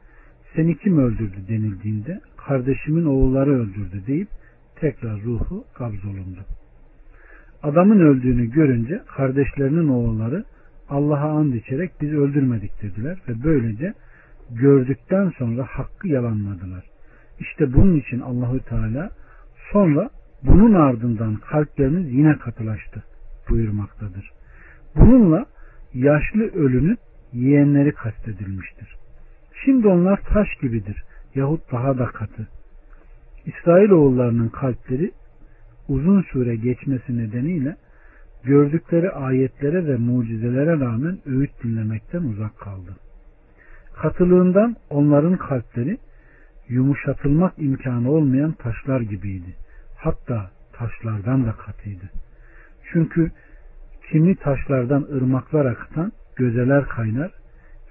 seni 0.55 0.77
kim 0.77 0.97
öldürdü 0.97 1.37
denildiğinde 1.49 2.21
kardeşimin 2.37 3.05
oğulları 3.05 3.49
öldürdü 3.49 4.03
deyip 4.07 4.27
tekrar 4.75 5.21
ruhu 5.21 5.63
kabzolundu. 5.73 6.45
Adamın 7.63 7.99
öldüğünü 7.99 8.51
görünce 8.51 9.01
kardeşlerinin 9.07 9.87
oğulları 9.87 10.43
Allah'a 10.89 11.29
and 11.29 11.53
içerek 11.53 11.91
biz 12.01 12.13
öldürmedik 12.13 12.81
dediler 12.81 13.17
ve 13.27 13.43
böylece 13.43 13.93
gördükten 14.51 15.29
sonra 15.37 15.63
hakkı 15.69 16.07
yalanladılar. 16.07 16.83
İşte 17.39 17.73
bunun 17.73 17.95
için 17.95 18.19
Allahü 18.19 18.59
Teala 18.59 19.09
sonra 19.71 20.09
bunun 20.43 20.73
ardından 20.73 21.35
kalpleriniz 21.35 22.13
yine 22.13 22.37
katılaştı 22.37 23.03
buyurmaktadır. 23.49 24.31
Bununla 24.95 25.45
yaşlı 25.93 26.43
ölünün 26.43 26.97
yeğenleri 27.33 27.91
kastedilmiştir. 27.91 29.02
Şimdi 29.65 29.87
onlar 29.87 30.17
taş 30.17 30.47
gibidir 30.61 31.03
yahut 31.35 31.71
daha 31.71 31.97
da 31.97 32.05
katı. 32.05 32.47
İsrail 33.45 33.89
oğullarının 33.89 34.49
kalpleri 34.49 35.11
uzun 35.87 36.21
süre 36.21 36.55
geçmesi 36.55 37.17
nedeniyle 37.17 37.75
gördükleri 38.43 39.11
ayetlere 39.11 39.87
ve 39.87 39.97
mucizelere 39.97 40.79
rağmen 40.79 41.19
öğüt 41.25 41.63
dinlemekten 41.63 42.23
uzak 42.23 42.59
kaldı. 42.59 42.95
Katılığından 44.01 44.75
onların 44.89 45.37
kalpleri 45.37 45.97
yumuşatılmak 46.69 47.53
imkanı 47.57 48.11
olmayan 48.11 48.51
taşlar 48.51 49.01
gibiydi. 49.01 49.55
Hatta 49.97 50.51
taşlardan 50.73 51.45
da 51.45 51.51
katıydı. 51.51 52.09
Çünkü 52.91 53.31
kimi 54.11 54.35
taşlardan 54.35 55.01
ırmaklar 55.01 55.65
akıtan 55.65 56.11
gözeler 56.35 56.85
kaynar, 56.85 57.31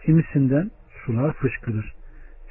kimisinden 0.04 0.70
sular 1.06 1.32
fışkırır. 1.32 1.94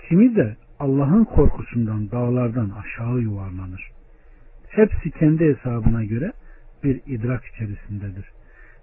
Kimi 0.10 0.36
de 0.36 0.58
Allah'ın 0.80 1.24
korkusundan 1.24 2.12
dağlardan 2.12 2.70
aşağı 2.70 3.20
yuvarlanır. 3.20 3.92
Hepsi 4.68 5.12
kendi 5.12 5.46
hesabına 5.46 6.04
göre 6.04 6.32
bir 6.84 7.02
idrak 7.06 7.46
içerisindedir. 7.46 8.32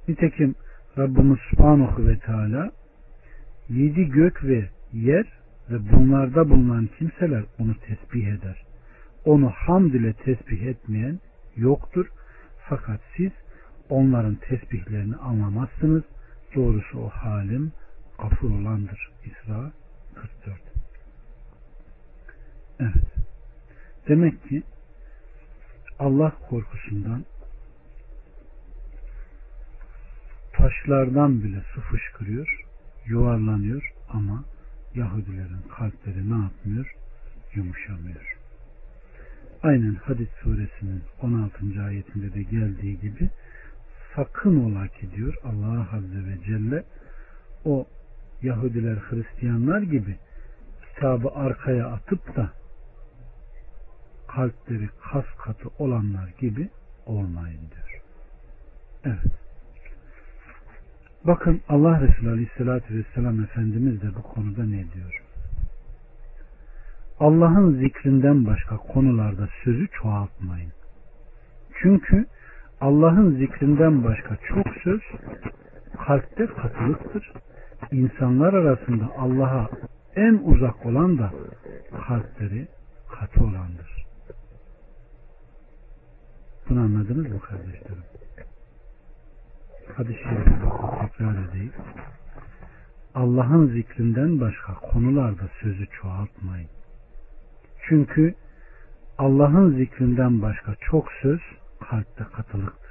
Nitekim 0.08 0.54
Rabbimiz 0.98 1.38
Subhanahu 1.50 2.08
ve 2.08 2.18
Teala 2.18 2.70
yedi 3.68 4.08
gök 4.08 4.44
ve 4.44 4.68
yer 4.92 5.26
ve 5.70 5.92
bunlarda 5.92 6.50
bulunan 6.50 6.88
kimseler 6.98 7.44
onu 7.58 7.74
tesbih 7.74 8.26
eder. 8.26 8.62
Onu 9.24 9.50
hamd 9.50 9.94
ile 9.94 10.12
tesbih 10.12 10.62
etmeyen 10.62 11.18
yoktur. 11.56 12.06
Fakat 12.68 13.00
siz 13.16 13.32
onların 13.88 14.34
tesbihlerini 14.34 15.16
anlamazsınız. 15.16 16.02
Doğrusu 16.54 16.98
o 16.98 17.08
halim 17.08 17.72
gafur 18.18 18.50
olandır. 18.50 19.10
İsra 19.24 19.72
44 20.14 20.60
Evet. 22.80 23.04
Demek 24.08 24.48
ki 24.48 24.62
Allah 25.98 26.32
korkusundan 26.48 27.24
taşlardan 30.52 31.44
bile 31.44 31.62
su 31.74 31.80
fışkırıyor, 31.80 32.64
yuvarlanıyor 33.06 33.92
ama 34.08 34.44
Yahudilerin 34.94 35.62
kalpleri 35.76 36.30
ne 36.30 36.42
yapmıyor? 36.42 36.94
Yumuşamıyor. 37.54 38.36
Aynen 39.62 39.94
Hadis 39.94 40.28
suresinin 40.42 41.02
16. 41.22 41.82
ayetinde 41.86 42.34
de 42.34 42.42
geldiği 42.42 43.00
gibi 43.00 43.30
sakın 44.16 44.64
ola 44.64 44.88
ki 44.88 45.10
diyor 45.16 45.34
Allah 45.44 45.88
Azze 45.92 46.26
ve 46.26 46.44
Celle 46.46 46.84
o 47.64 47.86
Yahudiler 48.42 48.96
Hristiyanlar 48.96 49.82
gibi 49.82 50.16
kitabı 50.94 51.28
arkaya 51.28 51.86
atıp 51.86 52.36
da 52.36 52.50
kalpleri 54.28 54.88
kas 55.12 55.24
katı 55.44 55.68
olanlar 55.78 56.28
gibi 56.38 56.68
olmayın 57.06 57.60
diyor. 57.70 58.02
Evet. 59.04 59.32
Bakın 61.24 61.60
Allah 61.68 62.00
Resulü 62.00 62.30
Aleyhisselatü 62.30 62.94
Vesselam 62.94 63.44
Efendimiz 63.44 64.02
de 64.02 64.14
bu 64.14 64.22
konuda 64.22 64.64
ne 64.64 64.92
diyor? 64.92 65.22
Allah'ın 67.20 67.78
zikrinden 67.78 68.46
başka 68.46 68.76
konularda 68.76 69.48
sözü 69.64 69.88
çoğaltmayın. 70.02 70.72
Çünkü 71.82 72.26
Allah'ın 72.80 73.36
zikrinden 73.36 74.04
başka 74.04 74.36
çok 74.48 74.66
söz 74.84 75.00
kalpte 76.06 76.46
katılıktır. 76.46 77.32
İnsanlar 77.92 78.52
arasında 78.52 79.04
Allah'a 79.18 79.68
en 80.16 80.40
uzak 80.44 80.86
olan 80.86 81.18
da 81.18 81.32
kalpleri 82.06 82.68
katı 83.08 83.44
olandır. 83.44 84.06
Bunu 86.68 86.80
anladınız 86.80 87.32
mı 87.32 87.40
kardeşlerim? 87.40 88.04
Hadis-i 89.96 90.22
şerifi 90.22 90.50
tekrar 91.00 91.48
edeyim. 91.48 91.72
Allah'ın 93.14 93.68
zikrinden 93.68 94.40
başka 94.40 94.74
konularda 94.74 95.48
sözü 95.62 95.86
çoğaltmayın. 95.86 96.68
Çünkü 97.88 98.34
Allah'ın 99.18 99.76
zikrinden 99.76 100.42
başka 100.42 100.74
çok 100.90 101.12
söz 101.22 101.40
kalpte 101.90 102.24
katılıktır. 102.36 102.87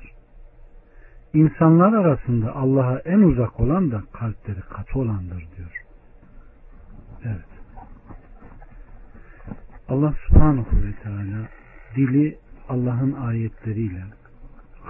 İnsanlar 1.37 1.93
arasında 1.93 2.55
Allah'a 2.55 2.99
en 2.99 3.19
uzak 3.19 3.59
olan 3.59 3.91
da 3.91 4.03
kalpleri 4.13 4.61
katı 4.61 4.99
olandır 4.99 5.47
diyor. 5.57 5.83
Evet. 7.23 7.45
Allah 9.89 10.13
subhanahu 10.27 10.83
ve 10.83 10.93
teala 11.03 11.47
dili 11.95 12.37
Allah'ın 12.69 13.13
ayetleriyle, 13.13 14.03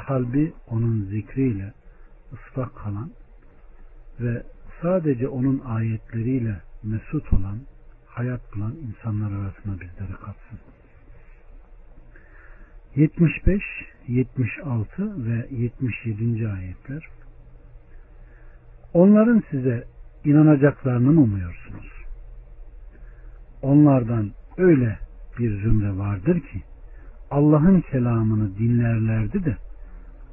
kalbi 0.08 0.54
onun 0.68 1.04
zikriyle 1.04 1.74
ıslak 2.34 2.76
kalan 2.76 3.12
ve 4.20 4.44
sadece 4.82 5.28
onun 5.28 5.60
ayetleriyle 5.60 6.62
mesut 6.84 7.34
olan, 7.34 7.60
hayat 8.06 8.42
bulan 8.56 8.76
insanlar 8.76 9.32
arasına 9.32 9.74
bizleri 9.74 10.14
katsın. 10.14 10.60
75, 12.96 13.64
76 14.08 15.26
ve 15.26 15.48
77. 15.52 16.48
ayetler 16.48 17.08
Onların 18.94 19.44
size 19.52 19.84
inanacaklarını 20.26 21.12
mı 21.12 21.22
umuyorsunuz? 21.22 21.92
Onlardan 23.62 24.32
öyle 24.58 24.98
bir 25.40 25.62
zümre 25.62 25.98
vardır 25.98 26.40
ki 26.40 26.64
Allah'ın 27.32 27.82
kelamını 27.82 28.58
dinlerlerdi 28.58 29.46
de 29.46 29.58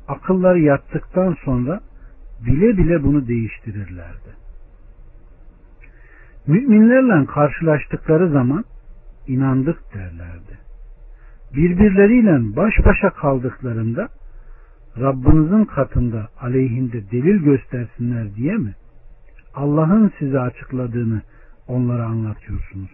akılları 0.08 0.60
yattıktan 0.60 1.36
sonra 1.44 1.80
bile 2.46 2.78
bile 2.78 3.02
bunu 3.02 3.28
değiştirirlerdi. 3.28 4.34
Müminlerle 6.46 7.26
karşılaştıkları 7.26 8.30
zaman 8.30 8.64
inandık 9.26 9.94
derlerdi. 9.94 10.63
Birbirleriyle 11.56 12.56
baş 12.56 12.74
başa 12.84 13.10
kaldıklarında 13.10 14.08
Rabbinizin 14.98 15.64
katında 15.64 16.28
aleyhinde 16.40 17.10
delil 17.10 17.44
göstersinler 17.44 18.34
diye 18.34 18.56
mi? 18.56 18.74
Allah'ın 19.54 20.12
size 20.18 20.40
açıkladığını 20.40 21.22
onlara 21.68 22.04
anlatıyorsunuz. 22.04 22.90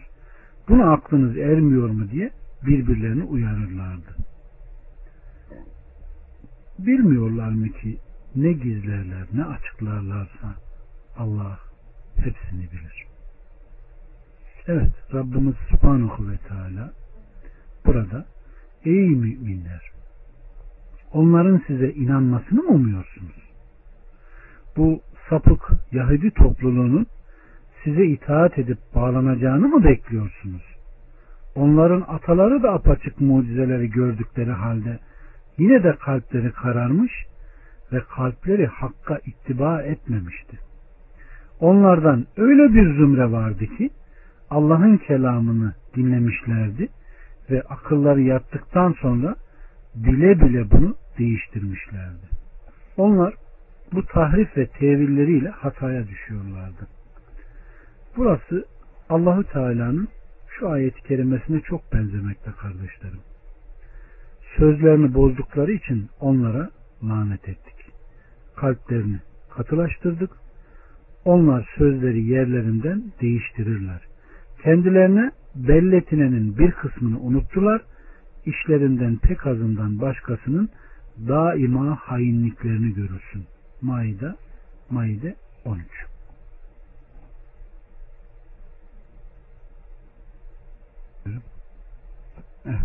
Buna 0.69 0.93
aklınız 0.93 1.37
ermiyor 1.37 1.91
mu 1.91 2.11
diye 2.11 2.31
birbirlerini 2.67 3.25
uyarırlardı. 3.25 4.17
Bilmiyorlar 6.79 7.49
mı 7.49 7.69
ki 7.69 7.99
ne 8.37 8.53
gizlerler 8.53 9.27
ne 9.33 9.45
açıklarlarsa 9.45 10.55
Allah 11.17 11.59
hepsini 12.17 12.63
bilir. 12.73 13.07
Evet 14.67 14.93
Rabbimiz 15.15 15.55
Subhanahu 15.71 16.29
ve 16.31 16.37
Teala 16.37 16.93
burada 17.87 18.27
ey 18.85 19.09
müminler 19.09 19.91
onların 21.13 21.63
size 21.67 21.91
inanmasını 21.91 22.63
mı 22.63 22.69
umuyorsunuz? 22.69 23.51
Bu 24.77 25.01
sapık 25.29 25.71
Yahudi 25.93 26.31
topluluğunun 26.31 27.07
size 27.85 28.07
itaat 28.07 28.59
edip 28.59 28.79
bağlanacağını 28.95 29.69
mı 29.69 29.85
bekliyorsunuz? 29.85 30.63
Onların 31.55 32.05
ataları 32.09 32.63
da 32.63 32.73
apaçık 32.73 33.21
mucizeleri 33.21 33.91
gördükleri 33.91 34.51
halde 34.51 34.99
yine 35.59 35.83
de 35.83 35.97
kalpleri 35.97 36.53
kararmış 36.53 37.13
ve 37.93 38.01
kalpleri 38.17 38.67
hakka 38.67 39.19
ittiba 39.27 39.83
etmemişti. 39.83 40.59
Onlardan 41.61 42.27
öyle 42.37 42.75
bir 42.75 42.95
zümre 42.95 43.33
vardı 43.33 43.67
ki 43.67 43.91
Allah'ın 44.51 44.97
kelamını 44.97 45.75
dinlemişlerdi 45.97 46.89
ve 47.51 47.63
akılları 47.63 48.21
yattıktan 48.21 48.93
sonra 48.93 49.35
bile 49.95 50.41
bile 50.41 50.71
bunu 50.71 50.97
değiştirmişlerdi. 51.19 52.27
Onlar 52.97 53.35
bu 53.93 54.07
tahrif 54.07 54.57
ve 54.57 54.67
tevilleriyle 54.67 55.49
hataya 55.49 56.09
düşüyorlardı. 56.09 56.89
Burası 58.17 58.65
Allahü 59.09 59.45
Teala'nın 59.45 60.09
şu 60.49 60.69
ayet-i 60.69 61.03
kerimesine 61.03 61.61
çok 61.61 61.93
benzemekte 61.93 62.51
kardeşlerim. 62.51 63.21
Sözlerini 64.57 65.15
bozdukları 65.15 65.73
için 65.73 66.09
onlara 66.21 66.71
lanet 67.05 67.49
ettik. 67.49 67.77
Kalplerini 68.57 69.19
katılaştırdık. 69.51 70.31
Onlar 71.25 71.75
sözleri 71.79 72.23
yerlerinden 72.25 73.13
değiştirirler. 73.21 74.01
Kendilerine 74.63 75.31
belletinenin 75.55 76.59
bir 76.59 76.73
kısmını 76.73 77.21
unuttular. 77.21 77.83
İşlerinden 78.47 79.17
pek 79.17 79.47
azından 79.47 80.01
başkasının 80.01 80.71
daima 81.29 81.97
hainliklerini 81.97 82.95
görürsün. 82.95 83.47
Maide, 83.83 84.35
Maide 84.91 85.37
13. 85.65 85.87
Evet. 92.67 92.81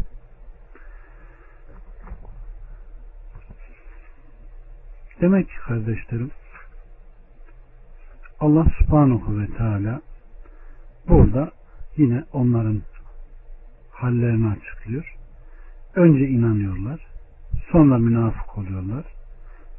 Demek 5.21 5.49
ki 5.49 5.55
kardeşlerim 5.67 6.31
Allah 8.39 8.65
subhanahu 8.79 9.39
ve 9.39 9.47
teala 9.47 10.01
burada 11.07 11.51
yine 11.97 12.23
onların 12.33 12.81
hallerini 13.91 14.47
açıklıyor. 14.47 15.15
Önce 15.95 16.27
inanıyorlar. 16.27 16.99
Sonra 17.71 17.97
münafık 17.97 18.57
oluyorlar. 18.57 19.05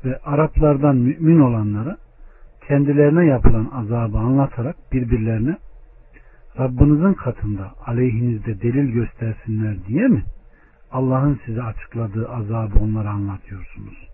Ve 0.05 0.19
Araplardan 0.19 0.97
mümin 0.97 1.41
olanlara 1.41 1.97
kendilerine 2.69 3.27
yapılan 3.27 3.71
azabı 3.75 4.19
anlatarak 4.19 4.77
birbirlerine 4.93 5.57
Rabbinizin 6.59 7.15
katında 7.15 7.73
aleyhinizde 7.87 8.63
delil 8.63 8.93
göstersinler 8.93 9.87
diye 9.87 10.09
mi 10.09 10.25
Allah'ın 10.93 11.41
size 11.47 11.63
açıkladığı 11.63 12.29
azabı 12.29 12.79
onlara 12.79 13.11
anlatıyorsunuz? 13.11 14.09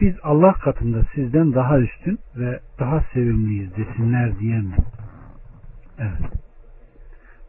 Biz 0.00 0.14
Allah 0.22 0.52
katında 0.52 1.02
sizden 1.14 1.54
daha 1.54 1.78
üstün 1.78 2.18
ve 2.36 2.60
daha 2.78 3.00
sevimliyiz 3.12 3.76
desinler 3.76 4.38
diye 4.38 4.58
mi? 4.58 4.76
Evet. 5.98 6.41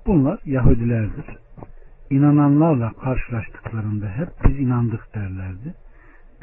Bunlar 0.05 0.39
Yahudilerdir. 0.45 1.25
İnananlarla 2.09 2.91
karşılaştıklarında 3.03 4.07
hep 4.07 4.27
biz 4.47 4.59
inandık 4.59 5.15
derlerdi. 5.15 5.73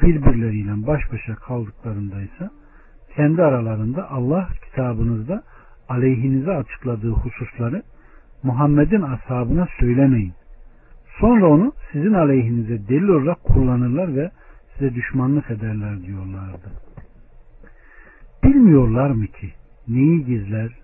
Birbirleriyle 0.01 0.87
baş 0.87 1.01
başa 1.11 1.35
kaldıklarında 1.35 2.21
ise 2.21 2.49
kendi 3.15 3.43
aralarında 3.43 4.11
Allah 4.11 4.47
kitabınızda 4.65 5.43
aleyhinize 5.89 6.51
açıkladığı 6.51 7.11
hususları 7.11 7.83
Muhammed'in 8.43 9.01
ashabına 9.01 9.67
söylemeyin. 9.79 10.33
Sonra 11.19 11.47
onu 11.47 11.73
sizin 11.91 12.13
aleyhinize 12.13 12.87
delil 12.87 13.07
olarak 13.07 13.43
kullanırlar 13.43 14.15
ve 14.15 14.31
size 14.73 14.95
düşmanlık 14.95 15.51
ederler 15.51 16.01
diyorlardı. 16.01 16.71
Bilmiyorlar 18.43 19.09
mı 19.09 19.27
ki 19.27 19.51
neyi 19.87 20.25
gizler, 20.25 20.80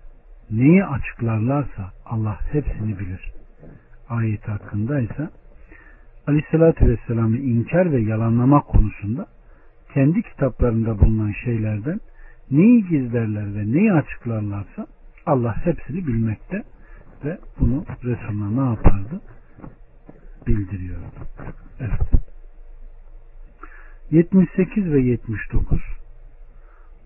neyi 0.50 0.84
açıklarlarsa 0.84 1.92
Allah 2.06 2.38
hepsini 2.52 2.98
bilir. 2.98 3.32
Ayet 4.08 4.48
hakkında 4.48 5.00
ise 5.00 5.28
Aleyhisselatü 6.26 6.88
Vesselam'ı 6.88 7.36
inkar 7.36 7.92
ve 7.92 8.00
yalanlama 8.00 8.60
konusunda 8.60 9.26
kendi 9.94 10.22
kitaplarında 10.22 11.00
bulunan 11.00 11.32
şeylerden 11.44 12.00
neyi 12.50 12.88
gizlerler 12.88 13.54
ve 13.54 13.72
neyi 13.72 13.92
açıklarlarsa 13.92 14.86
Allah 15.26 15.56
hepsini 15.66 16.06
bilmekte 16.06 16.62
ve 17.24 17.38
bunu 17.60 17.84
Resulüne 18.04 18.62
ne 18.62 18.70
yapardı? 18.70 19.20
Bildiriyordu. 20.46 21.18
Evet. 21.80 22.00
78 24.10 24.92
ve 24.92 25.00
79 25.00 25.80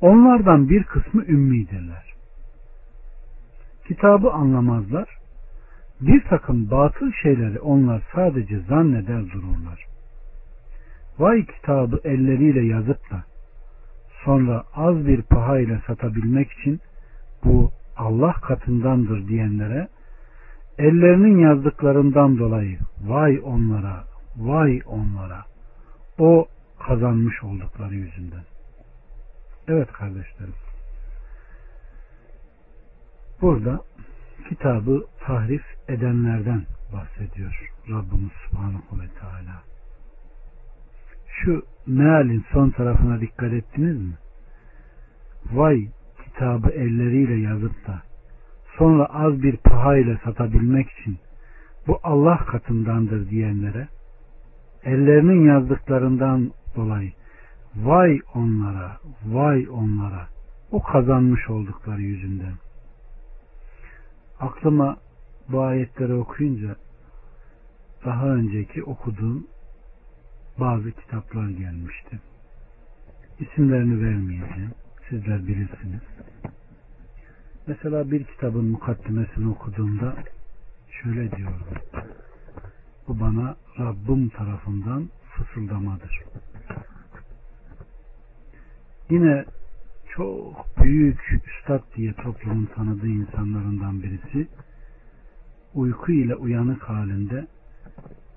Onlardan 0.01 0.69
bir 0.69 0.85
kısmı 0.85 1.25
ümmidirler. 1.25 2.12
Kitabı 3.89 4.31
anlamazlar. 4.31 5.09
Bir 6.01 6.25
takım 6.25 6.71
batıl 6.71 7.13
şeyleri 7.23 7.61
onlar 7.61 8.03
sadece 8.15 8.61
zanneder 8.61 9.31
dururlar. 9.31 9.87
Vay 11.19 11.47
kitabı 11.47 12.01
elleriyle 12.05 12.67
yazıp 12.67 13.11
da 13.11 13.25
sonra 14.25 14.65
az 14.75 15.07
bir 15.07 15.23
paha 15.23 15.59
ile 15.59 15.81
satabilmek 15.87 16.53
için 16.53 16.81
bu 17.45 17.71
Allah 17.97 18.33
katındandır 18.33 19.29
diyenlere 19.29 19.89
ellerinin 20.79 21.39
yazdıklarından 21.39 22.39
dolayı 22.39 22.79
vay 23.07 23.41
onlara, 23.45 24.05
vay 24.37 24.81
onlara. 24.87 25.45
O 26.19 26.47
kazanmış 26.87 27.43
oldukları 27.43 27.95
yüzünden. 27.95 28.45
Evet 29.69 29.93
kardeşlerim. 29.93 30.55
Burada 33.43 33.81
kitabı 34.49 35.05
tahrif 35.21 35.63
edenlerden 35.89 36.63
bahsediyor 36.93 37.73
Rabbimiz 37.91 38.33
Subhanahu 38.47 39.01
ve 39.01 39.09
Teala. 39.21 39.63
Şu 41.29 41.63
mealin 41.87 42.45
son 42.53 42.71
tarafına 42.71 43.21
dikkat 43.21 43.53
ettiniz 43.53 43.97
mi? 43.97 44.15
Vay 45.53 45.89
kitabı 46.25 46.71
elleriyle 46.71 47.35
yazıp 47.35 47.87
da 47.87 48.03
sonra 48.79 49.07
az 49.07 49.43
bir 49.43 49.57
pahayla 49.57 50.19
satabilmek 50.25 50.91
için 50.91 51.19
bu 51.87 52.01
Allah 52.03 52.37
katındandır 52.37 53.31
diyenlere 53.31 53.89
ellerinin 54.85 55.45
yazdıklarından 55.45 56.51
dolayı 56.77 57.13
vay 57.77 58.21
onlara, 58.35 58.97
vay 59.27 59.69
onlara 59.71 60.29
o 60.71 60.83
kazanmış 60.83 61.51
oldukları 61.51 62.01
yüzünden. 62.01 62.55
Aklıma 64.43 64.97
bu 65.49 65.63
ayetleri 65.63 66.15
okuyunca 66.15 66.77
daha 68.05 68.27
önceki 68.27 68.85
okuduğum 68.85 69.47
bazı 70.61 70.93
kitaplar 70.93 71.49
gelmişti. 71.49 72.21
İsimlerini 73.39 74.05
vermeyeceğim. 74.07 74.75
Sizler 75.09 75.47
bilirsiniz. 75.47 76.01
Mesela 77.67 78.11
bir 78.11 78.25
kitabın 78.25 78.65
mukaddimesini 78.65 79.51
okuduğumda 79.51 80.15
şöyle 80.91 81.33
diyorum. 81.37 81.67
Bu 83.09 83.21
bana 83.21 83.57
Rabbim 83.79 84.29
tarafından 84.29 85.09
fısıldamadır. 85.31 86.23
Yine 89.11 89.45
çok 90.17 90.67
büyük 90.83 91.43
üstad 91.47 91.83
diye 91.97 92.13
toplumun 92.13 92.67
tanıdığı 92.67 93.07
insanlarından 93.07 94.03
birisi 94.03 94.49
uyku 95.75 96.13
ile 96.13 96.35
uyanık 96.35 96.83
halinde 96.83 97.47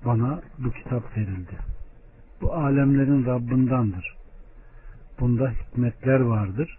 bana 0.04 0.40
bu 0.58 0.70
kitap 0.70 1.16
verildi. 1.16 1.58
Bu 2.40 2.54
alemlerin 2.54 3.26
Rabbindandır. 3.26 4.16
Bunda 5.20 5.50
hikmetler 5.50 6.20
vardır. 6.20 6.78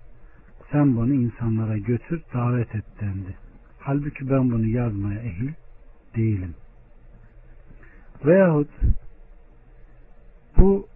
Sen 0.72 0.98
bunu 0.98 1.14
insanlara 1.14 1.78
götür, 1.78 2.24
davet 2.34 2.76
et 2.76 2.86
dendi. 3.02 3.38
Halbuki 3.80 4.30
ben 4.30 4.52
bunu 4.52 4.68
yazmaya 4.68 5.20
ehil 5.20 5.52
değilim. 6.16 6.56
Veyahut 8.26 8.70
bu 10.58 10.88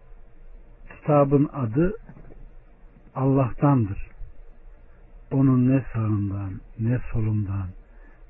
kitabın 0.90 1.50
adı 1.54 1.94
Allah'tandır. 3.16 4.08
Onun 5.32 5.70
ne 5.70 5.86
sağından, 5.94 6.62
ne 6.80 7.00
solundan, 7.14 7.68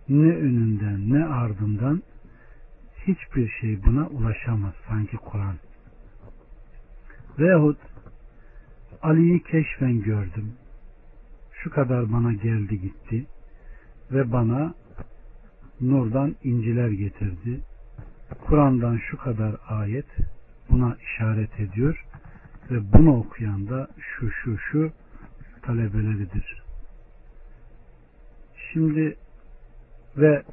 ne 0.09 0.35
önünden, 0.35 1.13
ne 1.13 1.25
ardından 1.25 2.03
hiçbir 3.07 3.49
şey 3.49 3.83
buna 3.83 4.07
ulaşamaz 4.07 4.73
sanki 4.87 5.17
Kur'an. 5.17 5.55
Veyahut 7.39 7.77
Ali'yi 9.01 9.43
keşfen 9.43 10.01
gördüm. 10.01 10.53
Şu 11.51 11.69
kadar 11.69 12.13
bana 12.13 12.33
geldi 12.33 12.81
gitti 12.81 13.25
ve 14.11 14.31
bana 14.31 14.73
nurdan 15.81 16.35
inciler 16.43 16.89
getirdi. 16.89 17.61
Kur'an'dan 18.45 18.97
şu 18.97 19.17
kadar 19.17 19.55
ayet 19.67 20.05
buna 20.69 20.97
işaret 21.01 21.59
ediyor 21.59 22.05
ve 22.71 22.93
bunu 22.93 23.17
okuyan 23.17 23.69
da 23.69 23.87
şu 23.97 24.31
şu 24.31 24.57
şu 24.57 24.91
talebeleridir. 25.61 26.63
Şimdi 28.73 29.17
ve 30.17 30.43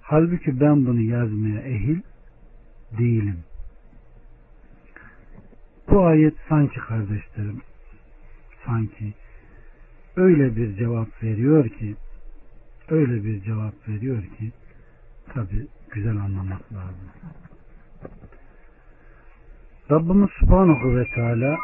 halbuki 0.00 0.60
ben 0.60 0.86
bunu 0.86 1.00
yazmaya 1.00 1.60
ehil 1.60 2.00
değilim. 2.98 3.38
Bu 5.88 6.04
ayet 6.04 6.34
sanki 6.48 6.80
kardeşlerim 6.80 7.62
sanki 8.66 9.14
öyle 10.16 10.56
bir 10.56 10.76
cevap 10.76 11.22
veriyor 11.22 11.68
ki 11.68 11.96
öyle 12.88 13.24
bir 13.24 13.42
cevap 13.42 13.88
veriyor 13.88 14.22
ki 14.22 14.52
tabi 15.34 15.66
güzel 15.90 16.16
anlamak 16.16 16.72
lazım. 16.72 17.08
Rabbimiz 19.90 20.30
Subhanahu 20.40 20.96
ve 20.96 21.04
Teala 21.14 21.56